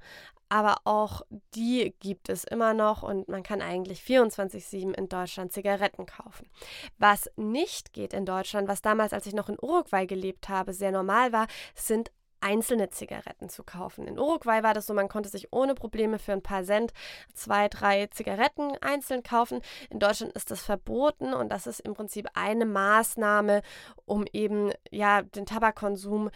aber 0.50 0.77
auch 0.84 1.22
die 1.56 1.96
gibt 2.00 2.29
es 2.29 2.44
immer 2.44 2.74
noch 2.74 3.03
und 3.03 3.29
man 3.29 3.44
kann 3.44 3.62
eigentlich 3.62 4.01
24-7 4.01 4.94
in 4.94 5.08
Deutschland 5.08 5.53
Zigaretten 5.53 6.06
kaufen. 6.06 6.50
Was 6.98 7.29
nicht 7.36 7.94
geht 7.94 8.13
in 8.13 8.25
Deutschland, 8.25 8.68
was 8.68 8.82
damals, 8.82 9.13
als 9.13 9.27
ich 9.27 9.34
noch 9.34 9.50
in 9.50 9.58
Uruguay 9.62 10.06
gelebt 10.06 10.50
habe, 10.50 10.74
sehr 10.74 10.91
normal 10.91 11.32
war, 11.32 11.48
sind 11.75 12.12
einzelne 12.41 12.89
Zigaretten 12.89 13.50
zu 13.50 13.63
kaufen. 13.63 14.08
In 14.08 14.18
Uruguay 14.18 14.63
war 14.63 14.74
das 14.74 14.86
so, 14.86 14.94
man 14.94 15.10
konnte 15.10 15.29
sich 15.29 15.51
ohne 15.51 15.75
Probleme 15.75 16.20
für 16.20 16.32
ein 16.32 16.41
paar 16.41 16.63
Cent 16.63 16.94
zwei, 17.34 17.68
drei 17.68 18.08
Zigaretten 18.08 18.72
einzeln 18.82 19.24
kaufen. 19.24 19.62
In 19.89 20.00
Deutschland 20.00 20.34
ist 20.34 20.51
das 20.51 20.62
verboten 20.62 21.34
und 21.34 21.50
das 21.50 21.68
ist 21.68 21.82
im 21.82 21.94
Prinzip 21.94 22.27
eine 22.34 22.65
Maßnahme, 22.65 23.62
um 24.06 24.25
eben 24.32 24.72
ja 24.89 25.22
den 25.22 25.46
Tabakkonsum 25.46 26.29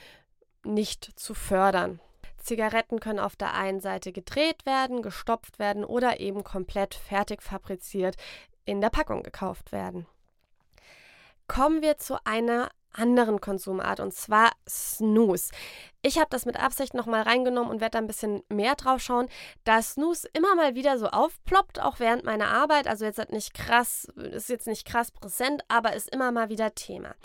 nicht 0.63 1.19
zu 1.19 1.33
fördern. 1.33 1.99
Zigaretten 2.43 2.99
können 2.99 3.19
auf 3.19 3.35
der 3.35 3.53
einen 3.53 3.79
Seite 3.79 4.11
gedreht 4.11 4.65
werden, 4.65 5.01
gestopft 5.01 5.59
werden 5.59 5.83
oder 5.83 6.19
eben 6.19 6.43
komplett 6.43 6.95
fertig 6.95 7.41
fabriziert 7.41 8.15
in 8.65 8.81
der 8.81 8.89
Packung 8.89 9.23
gekauft 9.23 9.71
werden. 9.71 10.05
Kommen 11.47 11.81
wir 11.81 11.97
zu 11.97 12.17
einer 12.25 12.69
anderen 12.93 13.41
Konsumart 13.41 13.99
und 13.99 14.13
zwar 14.13 14.51
Snooze. 14.69 15.51
Ich 16.01 16.17
habe 16.17 16.27
das 16.29 16.45
mit 16.45 16.59
Absicht 16.59 16.93
nochmal 16.93 17.23
reingenommen 17.23 17.71
und 17.71 17.81
werde 17.81 17.93
da 17.93 17.97
ein 17.99 18.07
bisschen 18.07 18.43
mehr 18.49 18.75
drauf 18.75 19.01
schauen, 19.01 19.27
da 19.63 19.81
Snooze 19.81 20.29
immer 20.33 20.55
mal 20.55 20.75
wieder 20.75 20.97
so 20.97 21.07
aufploppt, 21.07 21.79
auch 21.79 21.99
während 21.99 22.23
meiner 22.23 22.49
Arbeit. 22.49 22.87
Also 22.87 23.05
jetzt 23.05 23.31
nicht 23.31 23.53
krass, 23.53 24.05
ist 24.15 24.49
jetzt 24.49 24.67
nicht 24.67 24.85
krass 24.85 25.11
präsent, 25.11 25.63
aber 25.67 25.93
ist 25.93 26.09
immer 26.09 26.31
mal 26.31 26.49
wieder 26.49 26.75
Thema. 26.75 27.15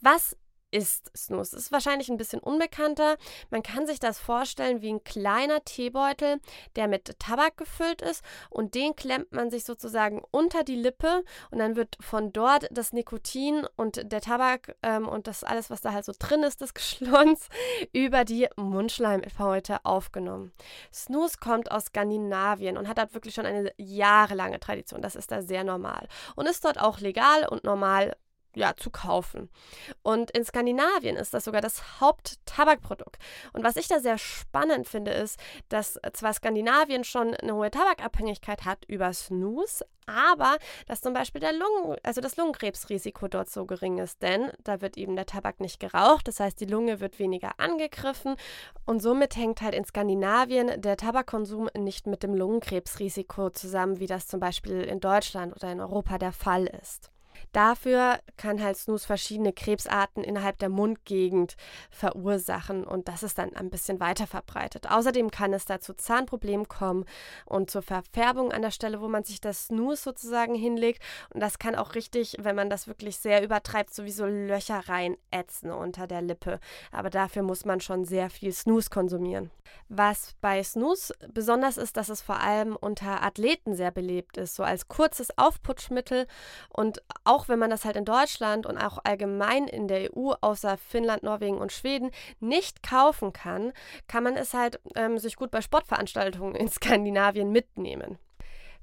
Was 0.00 0.36
ist 0.74 1.16
Snus. 1.16 1.52
Ist 1.52 1.70
wahrscheinlich 1.70 2.08
ein 2.08 2.16
bisschen 2.16 2.40
unbekannter. 2.40 3.16
Man 3.50 3.62
kann 3.62 3.86
sich 3.86 4.00
das 4.00 4.18
vorstellen 4.18 4.82
wie 4.82 4.92
ein 4.92 5.04
kleiner 5.04 5.64
Teebeutel, 5.64 6.40
der 6.74 6.88
mit 6.88 7.16
Tabak 7.20 7.56
gefüllt 7.56 8.02
ist 8.02 8.24
und 8.50 8.74
den 8.74 8.96
klemmt 8.96 9.32
man 9.32 9.50
sich 9.50 9.64
sozusagen 9.64 10.20
unter 10.32 10.64
die 10.64 10.74
Lippe 10.74 11.22
und 11.52 11.60
dann 11.60 11.76
wird 11.76 11.96
von 12.00 12.32
dort 12.32 12.66
das 12.72 12.92
Nikotin 12.92 13.68
und 13.76 14.10
der 14.10 14.20
Tabak 14.20 14.74
ähm, 14.82 15.06
und 15.06 15.28
das 15.28 15.44
alles, 15.44 15.70
was 15.70 15.80
da 15.80 15.92
halt 15.92 16.04
so 16.04 16.12
drin 16.18 16.42
ist, 16.42 16.60
das 16.60 16.74
Geschlons, 16.74 17.48
über 17.92 18.24
die 18.24 18.48
Mundschleimhäute 18.56 19.84
aufgenommen. 19.84 20.52
Snus 20.92 21.38
kommt 21.38 21.70
aus 21.70 21.86
Skandinavien 21.86 22.76
und 22.76 22.88
hat 22.88 22.98
dort 22.98 23.14
wirklich 23.14 23.34
schon 23.34 23.46
eine 23.46 23.72
jahrelange 23.76 24.58
Tradition. 24.58 25.02
Das 25.02 25.14
ist 25.14 25.30
da 25.30 25.40
sehr 25.40 25.62
normal 25.62 26.08
und 26.34 26.48
ist 26.48 26.64
dort 26.64 26.80
auch 26.80 26.98
legal 26.98 27.46
und 27.48 27.62
normal 27.62 28.16
ja, 28.56 28.74
zu 28.76 28.90
kaufen. 28.90 29.48
Und 30.02 30.30
in 30.30 30.44
Skandinavien 30.44 31.16
ist 31.16 31.34
das 31.34 31.44
sogar 31.44 31.60
das 31.60 32.00
Haupttabakprodukt. 32.00 33.18
Und 33.52 33.64
was 33.64 33.76
ich 33.76 33.88
da 33.88 34.00
sehr 34.00 34.18
spannend 34.18 34.88
finde, 34.88 35.12
ist, 35.12 35.38
dass 35.68 35.98
zwar 36.12 36.32
Skandinavien 36.32 37.04
schon 37.04 37.34
eine 37.34 37.54
hohe 37.54 37.70
Tabakabhängigkeit 37.70 38.64
hat 38.64 38.84
über 38.86 39.12
Snus, 39.12 39.82
aber 40.06 40.58
dass 40.86 41.00
zum 41.00 41.14
Beispiel 41.14 41.40
der 41.40 41.52
Lungen, 41.52 41.96
also 42.02 42.20
das 42.20 42.36
Lungenkrebsrisiko 42.36 43.28
dort 43.28 43.50
so 43.50 43.64
gering 43.64 43.98
ist, 43.98 44.22
denn 44.22 44.50
da 44.62 44.80
wird 44.80 44.96
eben 44.96 45.16
der 45.16 45.26
Tabak 45.26 45.60
nicht 45.60 45.80
geraucht, 45.80 46.28
das 46.28 46.40
heißt 46.40 46.60
die 46.60 46.66
Lunge 46.66 47.00
wird 47.00 47.18
weniger 47.18 47.58
angegriffen 47.58 48.36
und 48.84 49.00
somit 49.00 49.36
hängt 49.36 49.62
halt 49.62 49.74
in 49.74 49.84
Skandinavien 49.84 50.80
der 50.80 50.96
Tabakkonsum 50.96 51.70
nicht 51.76 52.06
mit 52.06 52.22
dem 52.22 52.34
Lungenkrebsrisiko 52.34 53.50
zusammen, 53.50 53.98
wie 53.98 54.06
das 54.06 54.26
zum 54.26 54.40
Beispiel 54.40 54.82
in 54.82 55.00
Deutschland 55.00 55.54
oder 55.54 55.72
in 55.72 55.80
Europa 55.80 56.18
der 56.18 56.32
Fall 56.32 56.66
ist. 56.66 57.13
Dafür 57.52 58.18
kann 58.36 58.62
halt 58.62 58.76
Snus 58.76 59.04
verschiedene 59.04 59.52
Krebsarten 59.52 60.24
innerhalb 60.24 60.58
der 60.58 60.68
Mundgegend 60.68 61.56
verursachen 61.90 62.84
und 62.84 63.08
das 63.08 63.22
ist 63.22 63.38
dann 63.38 63.54
ein 63.54 63.70
bisschen 63.70 64.00
weiter 64.00 64.26
verbreitet. 64.26 64.90
Außerdem 64.90 65.30
kann 65.30 65.52
es 65.52 65.64
da 65.64 65.80
zu 65.80 65.94
Zahnproblemen 65.94 66.68
kommen 66.68 67.04
und 67.46 67.70
zur 67.70 67.82
Verfärbung 67.82 68.52
an 68.52 68.62
der 68.62 68.70
Stelle, 68.70 69.00
wo 69.00 69.08
man 69.08 69.24
sich 69.24 69.40
das 69.40 69.66
Snus 69.66 70.02
sozusagen 70.02 70.54
hinlegt. 70.54 71.02
Und 71.32 71.40
das 71.40 71.58
kann 71.58 71.74
auch 71.74 71.94
richtig, 71.94 72.36
wenn 72.40 72.56
man 72.56 72.70
das 72.70 72.88
wirklich 72.88 73.18
sehr 73.18 73.42
übertreibt, 73.42 73.94
sowieso 73.94 74.26
Löcher 74.26 74.88
rein 74.88 75.16
ätzen 75.30 75.70
unter 75.70 76.06
der 76.06 76.22
Lippe. 76.22 76.60
Aber 76.92 77.10
dafür 77.10 77.42
muss 77.42 77.64
man 77.64 77.80
schon 77.80 78.04
sehr 78.04 78.30
viel 78.30 78.52
Snus 78.52 78.90
konsumieren. 78.90 79.50
Was 79.88 80.34
bei 80.40 80.62
Snus 80.62 81.12
besonders 81.32 81.76
ist, 81.76 81.96
dass 81.96 82.08
es 82.08 82.20
vor 82.20 82.40
allem 82.40 82.76
unter 82.76 83.22
Athleten 83.22 83.74
sehr 83.74 83.90
belebt 83.90 84.36
ist, 84.36 84.54
so 84.54 84.62
als 84.62 84.88
kurzes 84.88 85.36
Aufputschmittel 85.36 86.26
und 86.68 87.02
auch 87.24 87.48
wenn 87.48 87.58
man 87.58 87.70
das 87.70 87.84
halt 87.84 87.96
in 87.96 88.04
Deutschland 88.04 88.66
und 88.66 88.78
auch 88.78 88.98
allgemein 89.04 89.66
in 89.66 89.88
der 89.88 90.16
EU, 90.16 90.32
außer 90.40 90.76
Finnland, 90.76 91.22
Norwegen 91.22 91.58
und 91.58 91.72
Schweden, 91.72 92.10
nicht 92.40 92.82
kaufen 92.82 93.32
kann, 93.32 93.72
kann 94.06 94.24
man 94.24 94.36
es 94.36 94.54
halt 94.54 94.80
ähm, 94.94 95.18
sich 95.18 95.36
gut 95.36 95.50
bei 95.50 95.60
Sportveranstaltungen 95.60 96.54
in 96.54 96.68
Skandinavien 96.70 97.50
mitnehmen. 97.50 98.18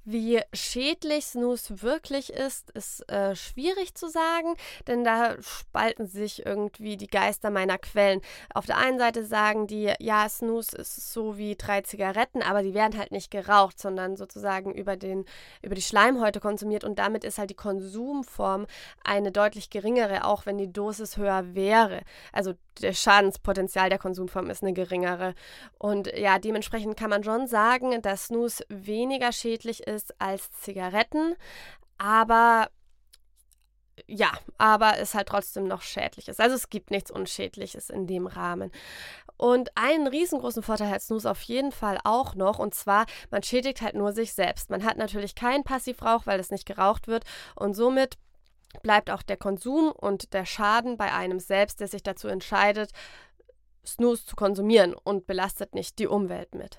Wie 0.04 0.42
schädlich 0.52 1.26
Snooze 1.26 1.84
wirklich 1.84 2.34
ist, 2.34 2.72
ist 2.72 3.08
äh, 3.08 3.36
schwierig 3.36 3.94
zu 3.94 4.10
sagen, 4.10 4.56
denn 4.88 5.04
da 5.04 5.36
spalten 5.42 6.08
sich 6.08 6.44
irgendwie 6.44 6.98
die 6.98 7.08
Geister 7.08 7.52
meiner 7.52 7.78
Quellen. 7.78 8.22
Auf 8.54 8.66
der 8.66 8.78
einen 8.78 8.98
Seite 8.98 9.24
sagen 9.24 9.68
die, 9.68 9.94
ja, 10.00 10.28
Snooze 10.28 10.76
ist 10.76 11.14
so 11.14 11.38
wie 11.38 11.56
drei 11.56 11.82
Zigaretten, 11.82 12.42
aber 12.42 12.64
die 12.64 12.74
werden 12.74 12.98
halt 12.98 13.12
nicht 13.12 13.30
geraucht, 13.30 13.80
sondern 13.80 14.18
sozusagen 14.18 14.74
über, 14.74 14.98
den, 14.98 15.26
über 15.62 15.76
die 15.76 15.84
Schleimhäute 15.84 16.40
konsumiert 16.40 16.84
und 16.84 16.98
damit 16.98 17.24
ist 17.24 17.38
halt 17.38 17.52
die 17.52 17.56
Konsumform 17.56 18.66
eine 19.04 19.32
deutlich 19.32 19.70
geringere, 19.70 20.26
auch 20.26 20.48
wenn 20.48 20.58
die 20.58 20.74
Dosis 20.74 21.18
höher 21.18 21.54
wäre. 21.54 22.02
Also 22.34 22.56
der 22.80 22.94
Schadenspotenzial 22.94 23.90
der 23.90 24.00
Konsumform 24.00 24.50
ist 24.50 24.64
eine 24.64 24.74
geringere. 24.74 25.34
Und 25.78 26.08
ja, 26.18 26.40
dementsprechend 26.40 26.98
kann 26.98 27.10
man 27.10 27.24
schon 27.24 27.48
sagen, 27.48 28.02
dass 28.02 28.28
Snooze 28.28 28.66
weniger 28.70 29.32
schädlich 29.32 29.84
ist 29.84 30.20
als 30.20 30.52
Zigaretten, 30.52 31.36
aber 31.98 32.70
ja, 34.08 34.32
aber 34.58 34.98
es 34.98 35.14
halt 35.14 35.28
trotzdem 35.28 35.68
noch 35.68 35.82
schädlich 35.82 36.28
ist. 36.28 36.40
Also 36.40 36.56
es 36.56 36.70
gibt 36.70 36.92
nichts 36.92 37.12
Unschädliches 37.12 37.90
in 37.90 38.08
dem 38.08 38.26
Rahmen. 38.26 38.72
Und 39.38 39.76
einen 39.76 40.08
riesengroßen 40.08 40.64
Vorteil 40.64 40.90
hat 40.90 41.02
Snooze 41.02 41.30
auf 41.30 41.42
jeden 41.42 41.72
Fall 41.72 42.00
auch 42.04 42.36
noch, 42.36 42.60
und 42.60 42.76
zwar, 42.76 43.06
man 43.32 43.44
schädigt 43.44 43.82
halt 43.82 43.96
nur 43.96 44.14
sich 44.14 44.34
selbst. 44.34 44.70
Man 44.70 44.84
hat 44.84 44.98
natürlich 44.98 45.36
keinen 45.36 45.64
Passivrauch, 45.64 46.26
weil 46.26 46.40
es 46.40 46.52
nicht 46.52 46.66
geraucht 46.66 47.08
wird, 47.08 47.26
und 47.56 47.74
somit 47.74 48.18
bleibt 48.84 49.10
auch 49.10 49.22
der 49.22 49.38
Konsum 49.38 49.92
und 49.92 50.34
der 50.34 50.46
Schaden 50.46 50.98
bei 50.98 51.12
einem 51.14 51.40
selbst, 51.40 51.80
der 51.80 51.88
sich 51.88 52.04
dazu 52.04 52.28
entscheidet, 52.28 52.92
Snooze 53.86 54.26
zu 54.26 54.36
konsumieren 54.36 54.94
und 54.94 55.28
belastet 55.28 55.74
nicht 55.74 56.00
die 56.00 56.08
Umwelt 56.08 56.54
mit. 56.54 56.78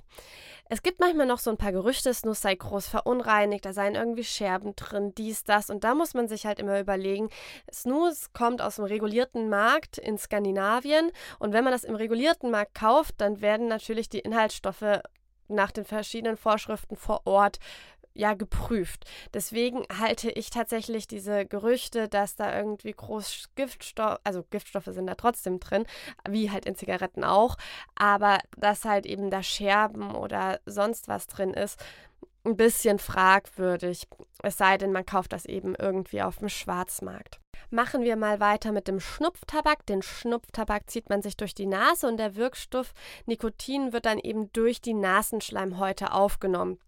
Es 0.68 0.82
gibt 0.82 1.00
manchmal 1.00 1.26
noch 1.26 1.38
so 1.38 1.50
ein 1.50 1.58
paar 1.58 1.72
Gerüchte, 1.72 2.14
Snooze 2.14 2.40
sei 2.40 2.54
groß 2.54 2.86
verunreinigt, 2.86 3.64
da 3.64 3.72
seien 3.72 3.94
irgendwie 3.94 4.24
Scherben 4.24 4.74
drin, 4.74 5.12
dies, 5.14 5.44
das. 5.44 5.68
Und 5.68 5.84
da 5.84 5.94
muss 5.94 6.14
man 6.14 6.28
sich 6.28 6.46
halt 6.46 6.58
immer 6.58 6.80
überlegen, 6.80 7.28
Snooze 7.70 8.28
kommt 8.32 8.62
aus 8.62 8.76
dem 8.76 8.86
regulierten 8.86 9.50
Markt 9.50 9.98
in 9.98 10.16
Skandinavien. 10.16 11.10
Und 11.38 11.52
wenn 11.52 11.64
man 11.64 11.72
das 11.72 11.84
im 11.84 11.94
regulierten 11.94 12.50
Markt 12.50 12.74
kauft, 12.74 13.16
dann 13.18 13.42
werden 13.42 13.68
natürlich 13.68 14.08
die 14.08 14.20
Inhaltsstoffe 14.20 15.02
nach 15.48 15.72
den 15.72 15.84
verschiedenen 15.84 16.38
Vorschriften 16.38 16.96
vor 16.96 17.26
Ort 17.26 17.58
ja 18.14 18.34
geprüft. 18.34 19.04
Deswegen 19.34 19.84
halte 19.98 20.30
ich 20.30 20.50
tatsächlich 20.50 21.06
diese 21.06 21.46
Gerüchte, 21.46 22.08
dass 22.08 22.36
da 22.36 22.56
irgendwie 22.56 22.92
groß 22.92 23.50
Giftstoffe, 23.54 24.18
also 24.24 24.44
Giftstoffe 24.50 24.86
sind 24.86 25.06
da 25.06 25.14
trotzdem 25.14 25.60
drin, 25.60 25.84
wie 26.28 26.50
halt 26.50 26.66
in 26.66 26.74
Zigaretten 26.74 27.24
auch, 27.24 27.56
aber 27.94 28.38
dass 28.56 28.84
halt 28.84 29.06
eben 29.06 29.30
da 29.30 29.42
Scherben 29.42 30.14
oder 30.14 30.60
sonst 30.66 31.08
was 31.08 31.26
drin 31.26 31.54
ist, 31.54 31.78
ein 32.44 32.56
bisschen 32.56 32.98
fragwürdig. 32.98 34.08
Es 34.42 34.58
sei 34.58 34.76
denn, 34.76 34.92
man 34.92 35.06
kauft 35.06 35.32
das 35.32 35.46
eben 35.46 35.74
irgendwie 35.76 36.22
auf 36.22 36.38
dem 36.38 36.48
Schwarzmarkt. 36.48 37.38
Machen 37.70 38.02
wir 38.02 38.16
mal 38.16 38.40
weiter 38.40 38.72
mit 38.72 38.88
dem 38.88 39.00
Schnupftabak. 39.00 39.86
Den 39.86 40.02
Schnupftabak 40.02 40.90
zieht 40.90 41.08
man 41.08 41.22
sich 41.22 41.36
durch 41.36 41.54
die 41.54 41.66
Nase 41.66 42.08
und 42.08 42.16
der 42.16 42.34
Wirkstoff 42.34 42.92
Nikotin 43.26 43.92
wird 43.92 44.06
dann 44.06 44.18
eben 44.18 44.52
durch 44.52 44.80
die 44.80 44.94
Nasenschleimhäute 44.94 46.12
aufgenommen. 46.12 46.78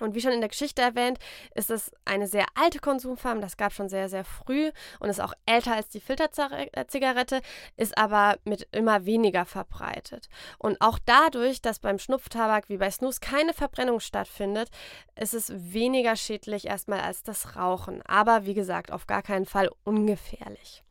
Und 0.00 0.14
wie 0.14 0.20
schon 0.20 0.32
in 0.32 0.40
der 0.40 0.48
Geschichte 0.48 0.82
erwähnt, 0.82 1.18
ist 1.54 1.70
es 1.70 1.92
eine 2.04 2.26
sehr 2.26 2.46
alte 2.54 2.80
Konsumform. 2.80 3.40
Das 3.40 3.56
gab 3.56 3.72
schon 3.72 3.88
sehr, 3.88 4.08
sehr 4.08 4.24
früh 4.24 4.72
und 4.98 5.08
ist 5.08 5.20
auch 5.20 5.34
älter 5.46 5.74
als 5.74 5.88
die 5.88 6.00
Filterzigarette, 6.00 7.40
ist 7.76 7.96
aber 7.96 8.38
mit 8.44 8.66
immer 8.72 9.06
weniger 9.06 9.44
verbreitet. 9.44 10.28
Und 10.58 10.80
auch 10.80 10.98
dadurch, 11.04 11.62
dass 11.62 11.78
beim 11.78 12.00
Schnupftabak 12.00 12.68
wie 12.68 12.78
bei 12.78 12.90
Snus 12.90 13.20
keine 13.20 13.54
Verbrennung 13.54 14.00
stattfindet, 14.00 14.68
ist 15.14 15.34
es 15.34 15.52
weniger 15.72 16.16
schädlich 16.16 16.66
erstmal 16.66 17.00
als 17.00 17.22
das 17.22 17.54
Rauchen. 17.54 18.02
Aber 18.02 18.46
wie 18.46 18.54
gesagt, 18.54 18.90
auf 18.90 19.06
gar 19.06 19.22
keinen 19.22 19.46
Fall 19.46 19.70
ungefährlich. 19.84 20.82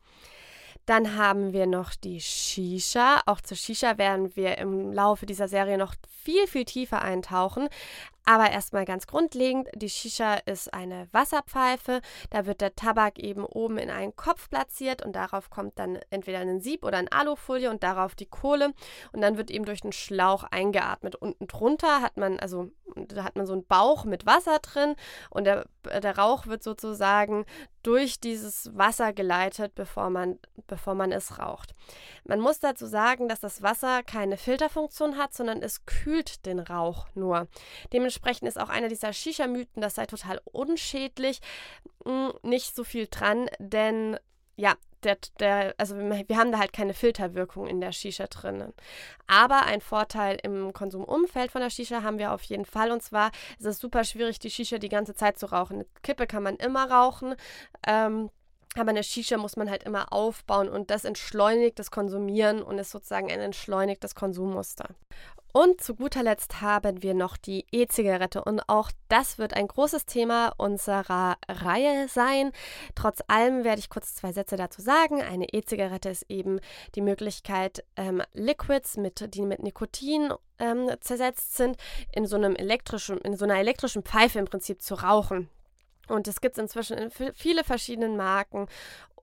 Dann 0.86 1.16
haben 1.16 1.54
wir 1.54 1.66
noch 1.66 1.94
die 1.94 2.20
Shisha. 2.20 3.22
Auch 3.24 3.40
zur 3.40 3.56
Shisha 3.56 3.96
werden 3.96 4.36
wir 4.36 4.58
im 4.58 4.92
Laufe 4.92 5.24
dieser 5.24 5.48
Serie 5.48 5.78
noch 5.78 5.94
viel, 6.22 6.46
viel 6.46 6.66
tiefer 6.66 7.00
eintauchen. 7.00 7.68
Aber 8.26 8.50
erstmal 8.50 8.84
ganz 8.86 9.06
grundlegend, 9.06 9.68
die 9.74 9.90
Shisha 9.90 10.34
ist 10.46 10.72
eine 10.72 11.08
Wasserpfeife. 11.12 12.00
Da 12.30 12.46
wird 12.46 12.62
der 12.62 12.74
Tabak 12.74 13.18
eben 13.18 13.44
oben 13.44 13.76
in 13.76 13.90
einen 13.90 14.16
Kopf 14.16 14.48
platziert 14.48 15.04
und 15.04 15.14
darauf 15.14 15.50
kommt 15.50 15.78
dann 15.78 15.98
entweder 16.10 16.38
ein 16.38 16.60
Sieb 16.60 16.84
oder 16.84 16.98
eine 16.98 17.12
Alufolie 17.12 17.70
und 17.70 17.82
darauf 17.82 18.14
die 18.14 18.26
Kohle. 18.26 18.72
Und 19.12 19.20
dann 19.20 19.36
wird 19.36 19.50
eben 19.50 19.66
durch 19.66 19.82
einen 19.82 19.92
Schlauch 19.92 20.44
eingeatmet. 20.44 21.16
Unten 21.16 21.46
drunter 21.46 22.00
hat 22.00 22.16
man, 22.16 22.38
also 22.40 22.70
da 22.96 23.24
hat 23.24 23.36
man 23.36 23.46
so 23.46 23.52
einen 23.52 23.66
Bauch 23.66 24.04
mit 24.04 24.24
Wasser 24.24 24.58
drin 24.60 24.94
und 25.30 25.44
der, 25.44 25.66
der 25.84 26.16
Rauch 26.16 26.46
wird 26.46 26.62
sozusagen 26.62 27.44
durch 27.84 28.18
dieses 28.18 28.76
Wasser 28.76 29.12
geleitet, 29.12 29.74
bevor 29.74 30.10
man, 30.10 30.38
bevor 30.66 30.94
man 30.94 31.12
es 31.12 31.38
raucht. 31.38 31.74
Man 32.24 32.40
muss 32.40 32.58
dazu 32.58 32.86
sagen, 32.86 33.28
dass 33.28 33.40
das 33.40 33.62
Wasser 33.62 34.02
keine 34.02 34.36
Filterfunktion 34.36 35.16
hat, 35.16 35.34
sondern 35.34 35.62
es 35.62 35.86
kühlt 35.86 36.46
den 36.46 36.58
Rauch 36.58 37.06
nur. 37.14 37.46
Dementsprechend 37.92 38.48
ist 38.48 38.58
auch 38.58 38.70
einer 38.70 38.88
dieser 38.88 39.12
Shisha-Mythen, 39.12 39.82
das 39.82 39.94
sei 39.94 40.06
total 40.06 40.40
unschädlich, 40.44 41.40
hm, 42.04 42.32
nicht 42.42 42.74
so 42.74 42.84
viel 42.84 43.06
dran, 43.06 43.48
denn 43.58 44.18
ja, 44.56 44.74
der, 45.04 45.18
der, 45.38 45.74
also 45.78 45.96
wir 45.96 46.36
haben 46.36 46.52
da 46.52 46.58
halt 46.58 46.72
keine 46.72 46.94
Filterwirkung 46.94 47.66
in 47.66 47.80
der 47.80 47.92
Shisha 47.92 48.26
drinnen. 48.26 48.72
Aber 49.26 49.64
ein 49.64 49.80
Vorteil 49.80 50.38
im 50.42 50.72
Konsumumfeld 50.72 51.52
von 51.52 51.60
der 51.60 51.70
Shisha 51.70 52.02
haben 52.02 52.18
wir 52.18 52.32
auf 52.32 52.42
jeden 52.44 52.64
Fall. 52.64 52.90
Und 52.90 53.02
zwar 53.02 53.30
ist 53.58 53.66
es 53.66 53.78
super 53.78 54.04
schwierig, 54.04 54.38
die 54.38 54.50
Shisha 54.50 54.78
die 54.78 54.88
ganze 54.88 55.14
Zeit 55.14 55.38
zu 55.38 55.46
rauchen. 55.46 55.76
Eine 55.76 55.86
Kippe 56.02 56.26
kann 56.26 56.42
man 56.42 56.56
immer 56.56 56.90
rauchen. 56.90 57.34
Ähm, 57.86 58.30
aber 58.76 58.90
eine 58.90 59.04
Shisha 59.04 59.36
muss 59.36 59.56
man 59.56 59.70
halt 59.70 59.84
immer 59.84 60.12
aufbauen 60.12 60.68
und 60.68 60.90
das 60.90 61.04
entschleunigt 61.04 61.78
das 61.78 61.92
Konsumieren 61.92 62.60
und 62.60 62.78
ist 62.78 62.90
sozusagen 62.90 63.30
ein 63.30 63.40
entschleunigtes 63.40 64.16
Konsummuster. 64.16 64.88
Und 65.56 65.80
zu 65.80 65.94
guter 65.94 66.24
Letzt 66.24 66.62
haben 66.62 67.04
wir 67.04 67.14
noch 67.14 67.36
die 67.36 67.64
E-Zigarette 67.70 68.42
und 68.42 68.60
auch 68.68 68.90
das 69.08 69.38
wird 69.38 69.54
ein 69.54 69.68
großes 69.68 70.04
Thema 70.04 70.52
unserer 70.56 71.36
Reihe 71.48 72.08
sein. 72.08 72.50
Trotz 72.96 73.20
allem 73.28 73.62
werde 73.62 73.78
ich 73.78 73.88
kurz 73.88 74.16
zwei 74.16 74.32
Sätze 74.32 74.56
dazu 74.56 74.82
sagen. 74.82 75.22
Eine 75.22 75.46
E-Zigarette 75.52 76.08
ist 76.08 76.26
eben 76.28 76.58
die 76.96 77.02
Möglichkeit, 77.02 77.84
ähm, 77.94 78.20
Liquids, 78.32 78.96
mit, 78.96 79.32
die 79.32 79.42
mit 79.42 79.62
Nikotin 79.62 80.32
ähm, 80.58 80.90
zersetzt 81.00 81.56
sind, 81.56 81.76
in 82.12 82.26
so 82.26 82.34
einem 82.34 82.56
elektrischen, 82.56 83.18
in 83.18 83.36
so 83.36 83.44
einer 83.44 83.60
elektrischen 83.60 84.02
Pfeife 84.02 84.40
im 84.40 84.46
Prinzip 84.46 84.82
zu 84.82 84.96
rauchen. 84.96 85.48
Und 86.08 86.28
es 86.28 86.40
gibt 86.40 86.56
es 86.56 86.62
inzwischen 86.62 86.96
in 86.96 87.10
viele 87.10 87.64
verschiedenen 87.64 88.16
Marken. 88.16 88.68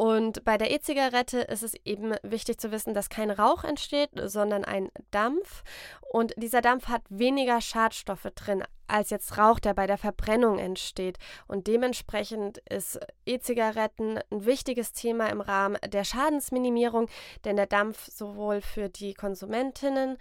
Und 0.02 0.44
bei 0.46 0.58
der 0.58 0.72
E-Zigarette 0.72 1.41
ist 1.41 1.62
es 1.62 1.76
eben 1.86 2.15
wichtig 2.24 2.60
zu 2.60 2.72
wissen, 2.72 2.96
dass 2.96 3.10
kein 3.10 3.30
Rauch 3.30 3.63
entsteht, 3.63 4.10
sondern 4.26 4.65
ein 4.65 4.89
Dampf. 5.12 5.63
Und 6.12 6.34
dieser 6.38 6.62
Dampf 6.62 6.88
hat 6.88 7.04
weniger 7.10 7.62
Schadstoffe 7.62 8.28
drin 8.34 8.63
als 8.88 9.12
jetzt 9.12 9.38
Rauch, 9.38 9.60
der 9.60 9.74
bei 9.76 9.86
der 9.86 10.00
Verbrennung 10.00 10.58
entsteht. 10.58 11.17
Und 11.48 11.67
dementsprechend 11.67 12.58
ist 12.70 13.00
E-Zigaretten 13.26 14.20
ein 14.32 14.46
wichtiges 14.46 14.91
Thema 14.91 15.28
im 15.28 15.39
Rahmen 15.39 15.78
der 15.88 16.04
Schadensminimierung, 16.04 17.08
denn 17.46 17.56
der 17.56 17.67
Dampf 17.67 18.08
sowohl 18.08 18.62
für 18.62 18.89
die 18.89 19.13
Konsumentinnen 19.13 20.17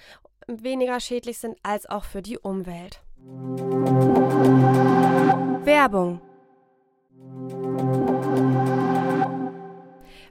weniger 0.47 1.01
schädlich 1.01 1.39
sind 1.39 1.59
als 1.63 1.89
auch 1.89 2.05
für 2.05 2.21
die 2.21 2.39
Umwelt. 2.39 3.01
Werbung 5.65 6.21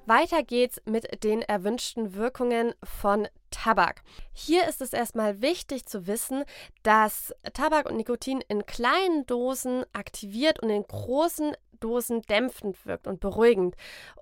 Weiter 0.09 0.41
geht's 0.41 0.81
mit 0.85 1.23
den 1.23 1.43
erwünschten 1.43 2.15
Wirkungen 2.15 2.73
von 2.83 3.27
Tabak. 3.51 4.01
Hier 4.33 4.67
ist 4.67 4.81
es 4.81 4.91
erstmal 4.91 5.41
wichtig 5.41 5.85
zu 5.85 6.07
wissen, 6.07 6.45
dass 6.81 7.31
Tabak 7.53 7.88
und 7.88 7.97
Nikotin 7.97 8.41
in 8.47 8.65
kleinen 8.65 9.27
Dosen 9.27 9.85
aktiviert 9.93 10.62
und 10.62 10.71
in 10.71 10.83
großen 10.83 11.53
Dosen 11.80 12.22
dämpfend 12.24 12.86
wirkt 12.86 13.08
und 13.08 13.20
beruhigend. 13.20 13.76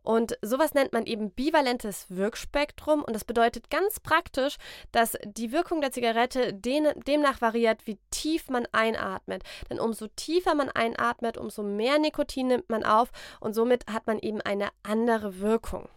Und 0.04 0.38
sowas 0.42 0.74
nennt 0.74 0.94
man 0.94 1.06
eben 1.06 1.32
bivalentes 1.32 2.06
Wirkspektrum 2.10 3.04
und 3.04 3.14
das 3.14 3.26
bedeutet 3.26 3.70
ganz 3.70 4.00
praktisch, 4.00 4.58
dass 4.92 5.18
die 5.26 5.52
Wirkung 5.52 5.82
der 5.82 5.92
Zigarette 5.92 6.54
den, 6.54 6.88
demnach 7.06 7.42
variiert, 7.42 7.86
wie 7.86 7.98
tief 8.12 8.50
man 8.50 8.68
einatmet. 8.72 9.44
Denn 9.70 9.80
umso 9.80 10.08
tiefer 10.08 10.56
man 10.56 10.70
einatmet, 10.70 11.38
umso 11.38 11.64
mehr 11.64 12.00
Nikotin 12.00 12.48
nimmt 12.48 12.70
man 12.70 12.84
auf 12.84 13.10
und 13.40 13.54
somit 13.54 13.86
hat 13.92 14.08
man 14.08 14.20
eben 14.20 14.42
eine 14.42 14.70
andere 14.84 15.40
Wirkung. 15.40 15.90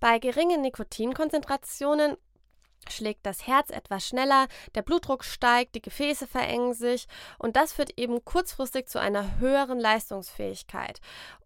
Bei 0.00 0.18
geringen 0.18 0.62
Nikotinkonzentrationen 0.62 2.16
schlägt 2.88 3.26
das 3.26 3.46
Herz 3.46 3.70
etwas 3.70 4.06
schneller, 4.06 4.48
der 4.74 4.82
Blutdruck 4.82 5.24
steigt, 5.24 5.74
die 5.74 5.82
Gefäße 5.82 6.26
verengen 6.26 6.74
sich 6.74 7.06
und 7.38 7.56
das 7.56 7.72
führt 7.72 7.98
eben 7.98 8.24
kurzfristig 8.24 8.88
zu 8.88 9.00
einer 9.00 9.38
höheren 9.38 9.78
Leistungsfähigkeit. 9.78 11.00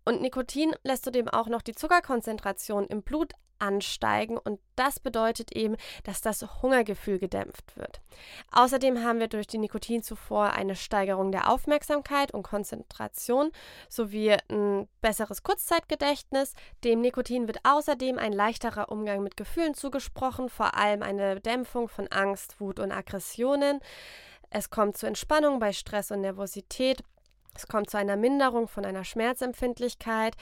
Und 0.04 0.20
Nikotin 0.20 0.74
lässt 0.84 1.04
zudem 1.04 1.28
auch 1.28 1.48
noch 1.48 1.62
die 1.62 1.74
Zuckerkonzentration 1.74 2.86
im 2.86 3.02
Blut 3.02 3.32
ansteigen 3.58 4.38
und 4.38 4.60
das 4.76 5.00
bedeutet 5.00 5.52
eben, 5.52 5.76
dass 6.04 6.20
das 6.20 6.62
Hungergefühl 6.62 7.18
gedämpft 7.18 7.76
wird. 7.76 8.00
Außerdem 8.52 9.02
haben 9.02 9.20
wir 9.20 9.28
durch 9.28 9.46
die 9.46 9.58
Nikotinzufuhr 9.58 10.52
eine 10.52 10.76
Steigerung 10.76 11.32
der 11.32 11.50
Aufmerksamkeit 11.50 12.32
und 12.32 12.42
Konzentration 12.42 13.50
sowie 13.88 14.36
ein 14.50 14.88
besseres 15.00 15.42
Kurzzeitgedächtnis. 15.42 16.54
Dem 16.84 17.00
Nikotin 17.00 17.46
wird 17.46 17.58
außerdem 17.64 18.18
ein 18.18 18.32
leichterer 18.32 18.90
Umgang 18.90 19.22
mit 19.22 19.36
Gefühlen 19.36 19.74
zugesprochen, 19.74 20.48
vor 20.48 20.74
allem 20.74 21.02
eine 21.02 21.40
Dämpfung 21.40 21.88
von 21.88 22.08
Angst, 22.08 22.60
Wut 22.60 22.78
und 22.78 22.92
Aggressionen. 22.92 23.80
Es 24.50 24.70
kommt 24.70 24.96
zu 24.96 25.06
Entspannung 25.06 25.58
bei 25.58 25.72
Stress 25.72 26.10
und 26.10 26.20
Nervosität. 26.20 27.02
Es 27.54 27.66
kommt 27.66 27.90
zu 27.90 27.96
einer 27.96 28.16
Minderung 28.16 28.68
von 28.68 28.84
einer 28.84 29.04
Schmerzempfindlichkeit 29.04 30.36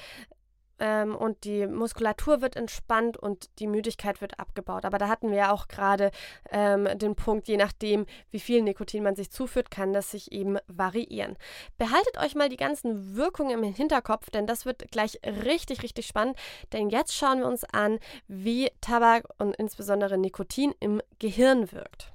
ähm, 0.79 1.15
und 1.15 1.45
die 1.45 1.67
Muskulatur 1.67 2.41
wird 2.41 2.57
entspannt 2.57 3.17
und 3.17 3.49
die 3.59 3.67
Müdigkeit 3.67 4.21
wird 4.21 4.39
abgebaut. 4.41 4.85
Aber 4.85 4.99
da 4.99 5.09
hatten 5.09 5.31
wir 5.31 5.39
ja 5.39 5.53
auch 5.53 5.69
gerade 5.69 6.11
ähm, 6.51 6.89
den 6.97 7.15
Punkt, 7.15 7.49
je 7.49 7.57
nachdem, 7.57 8.07
wie 8.31 8.41
viel 8.41 8.63
Nikotin 8.63 9.03
man 9.03 9.17
sich 9.17 9.31
zuführt, 9.31 9.71
kann 9.71 9.93
das 9.93 10.11
sich 10.11 10.33
eben 10.33 10.59
variieren. 10.67 11.37
Behaltet 11.79 12.19
euch 12.19 12.35
mal 12.35 12.49
die 12.49 12.57
ganzen 12.57 13.17
Wirkungen 13.17 13.63
im 13.63 13.75
Hinterkopf, 13.75 14.31
denn 14.31 14.47
das 14.47 14.67
wird 14.67 14.91
gleich 14.91 15.21
richtig, 15.25 15.83
richtig 15.83 16.07
spannend. 16.07 16.37
Denn 16.73 16.91
jetzt 16.91 17.15
schauen 17.15 17.41
wir 17.41 17.47
uns 17.47 17.65
an, 17.65 17.99
wie 18.29 18.71
Tabak 18.81 19.25
und 19.39 19.57
insbesondere 19.57 20.19
Nikotin 20.19 20.75
im 20.81 21.01
Gehirn 21.19 21.73
wirkt. 21.73 22.13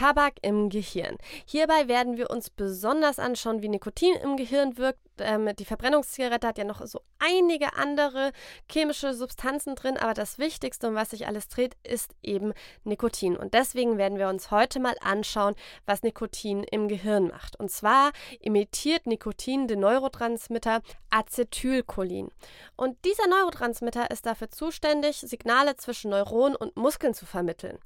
Tabak 0.00 0.36
im 0.40 0.70
Gehirn. 0.70 1.18
Hierbei 1.44 1.86
werden 1.86 2.16
wir 2.16 2.30
uns 2.30 2.48
besonders 2.48 3.18
anschauen, 3.18 3.60
wie 3.60 3.68
Nikotin 3.68 4.14
im 4.14 4.38
Gehirn 4.38 4.78
wirkt. 4.78 4.98
Ähm, 5.20 5.54
die 5.56 5.64
Verbrennungszigarette 5.64 6.46
hat 6.46 6.58
ja 6.58 6.64
noch 6.64 6.84
so 6.86 7.00
einige 7.18 7.74
andere 7.76 8.32
chemische 8.70 9.12
Substanzen 9.12 9.74
drin, 9.74 9.96
aber 9.96 10.14
das 10.14 10.38
Wichtigste, 10.38 10.88
um 10.88 10.94
was 10.94 11.10
sich 11.10 11.26
alles 11.26 11.48
dreht, 11.48 11.76
ist 11.82 12.14
eben 12.22 12.52
Nikotin. 12.84 13.36
Und 13.36 13.54
deswegen 13.54 13.98
werden 13.98 14.18
wir 14.18 14.28
uns 14.28 14.50
heute 14.50 14.80
mal 14.80 14.94
anschauen, 15.02 15.54
was 15.86 16.02
Nikotin 16.02 16.62
im 16.64 16.88
Gehirn 16.88 17.28
macht. 17.28 17.58
Und 17.58 17.70
zwar 17.70 18.12
imitiert 18.40 19.06
Nikotin 19.06 19.68
den 19.68 19.80
Neurotransmitter 19.80 20.82
Acetylcholin. 21.10 22.30
Und 22.76 22.96
dieser 23.04 23.26
Neurotransmitter 23.26 24.10
ist 24.10 24.26
dafür 24.26 24.48
zuständig, 24.50 25.16
Signale 25.18 25.76
zwischen 25.76 26.10
Neuronen 26.10 26.56
und 26.56 26.76
Muskeln 26.76 27.14
zu 27.14 27.26
vermitteln. 27.26 27.78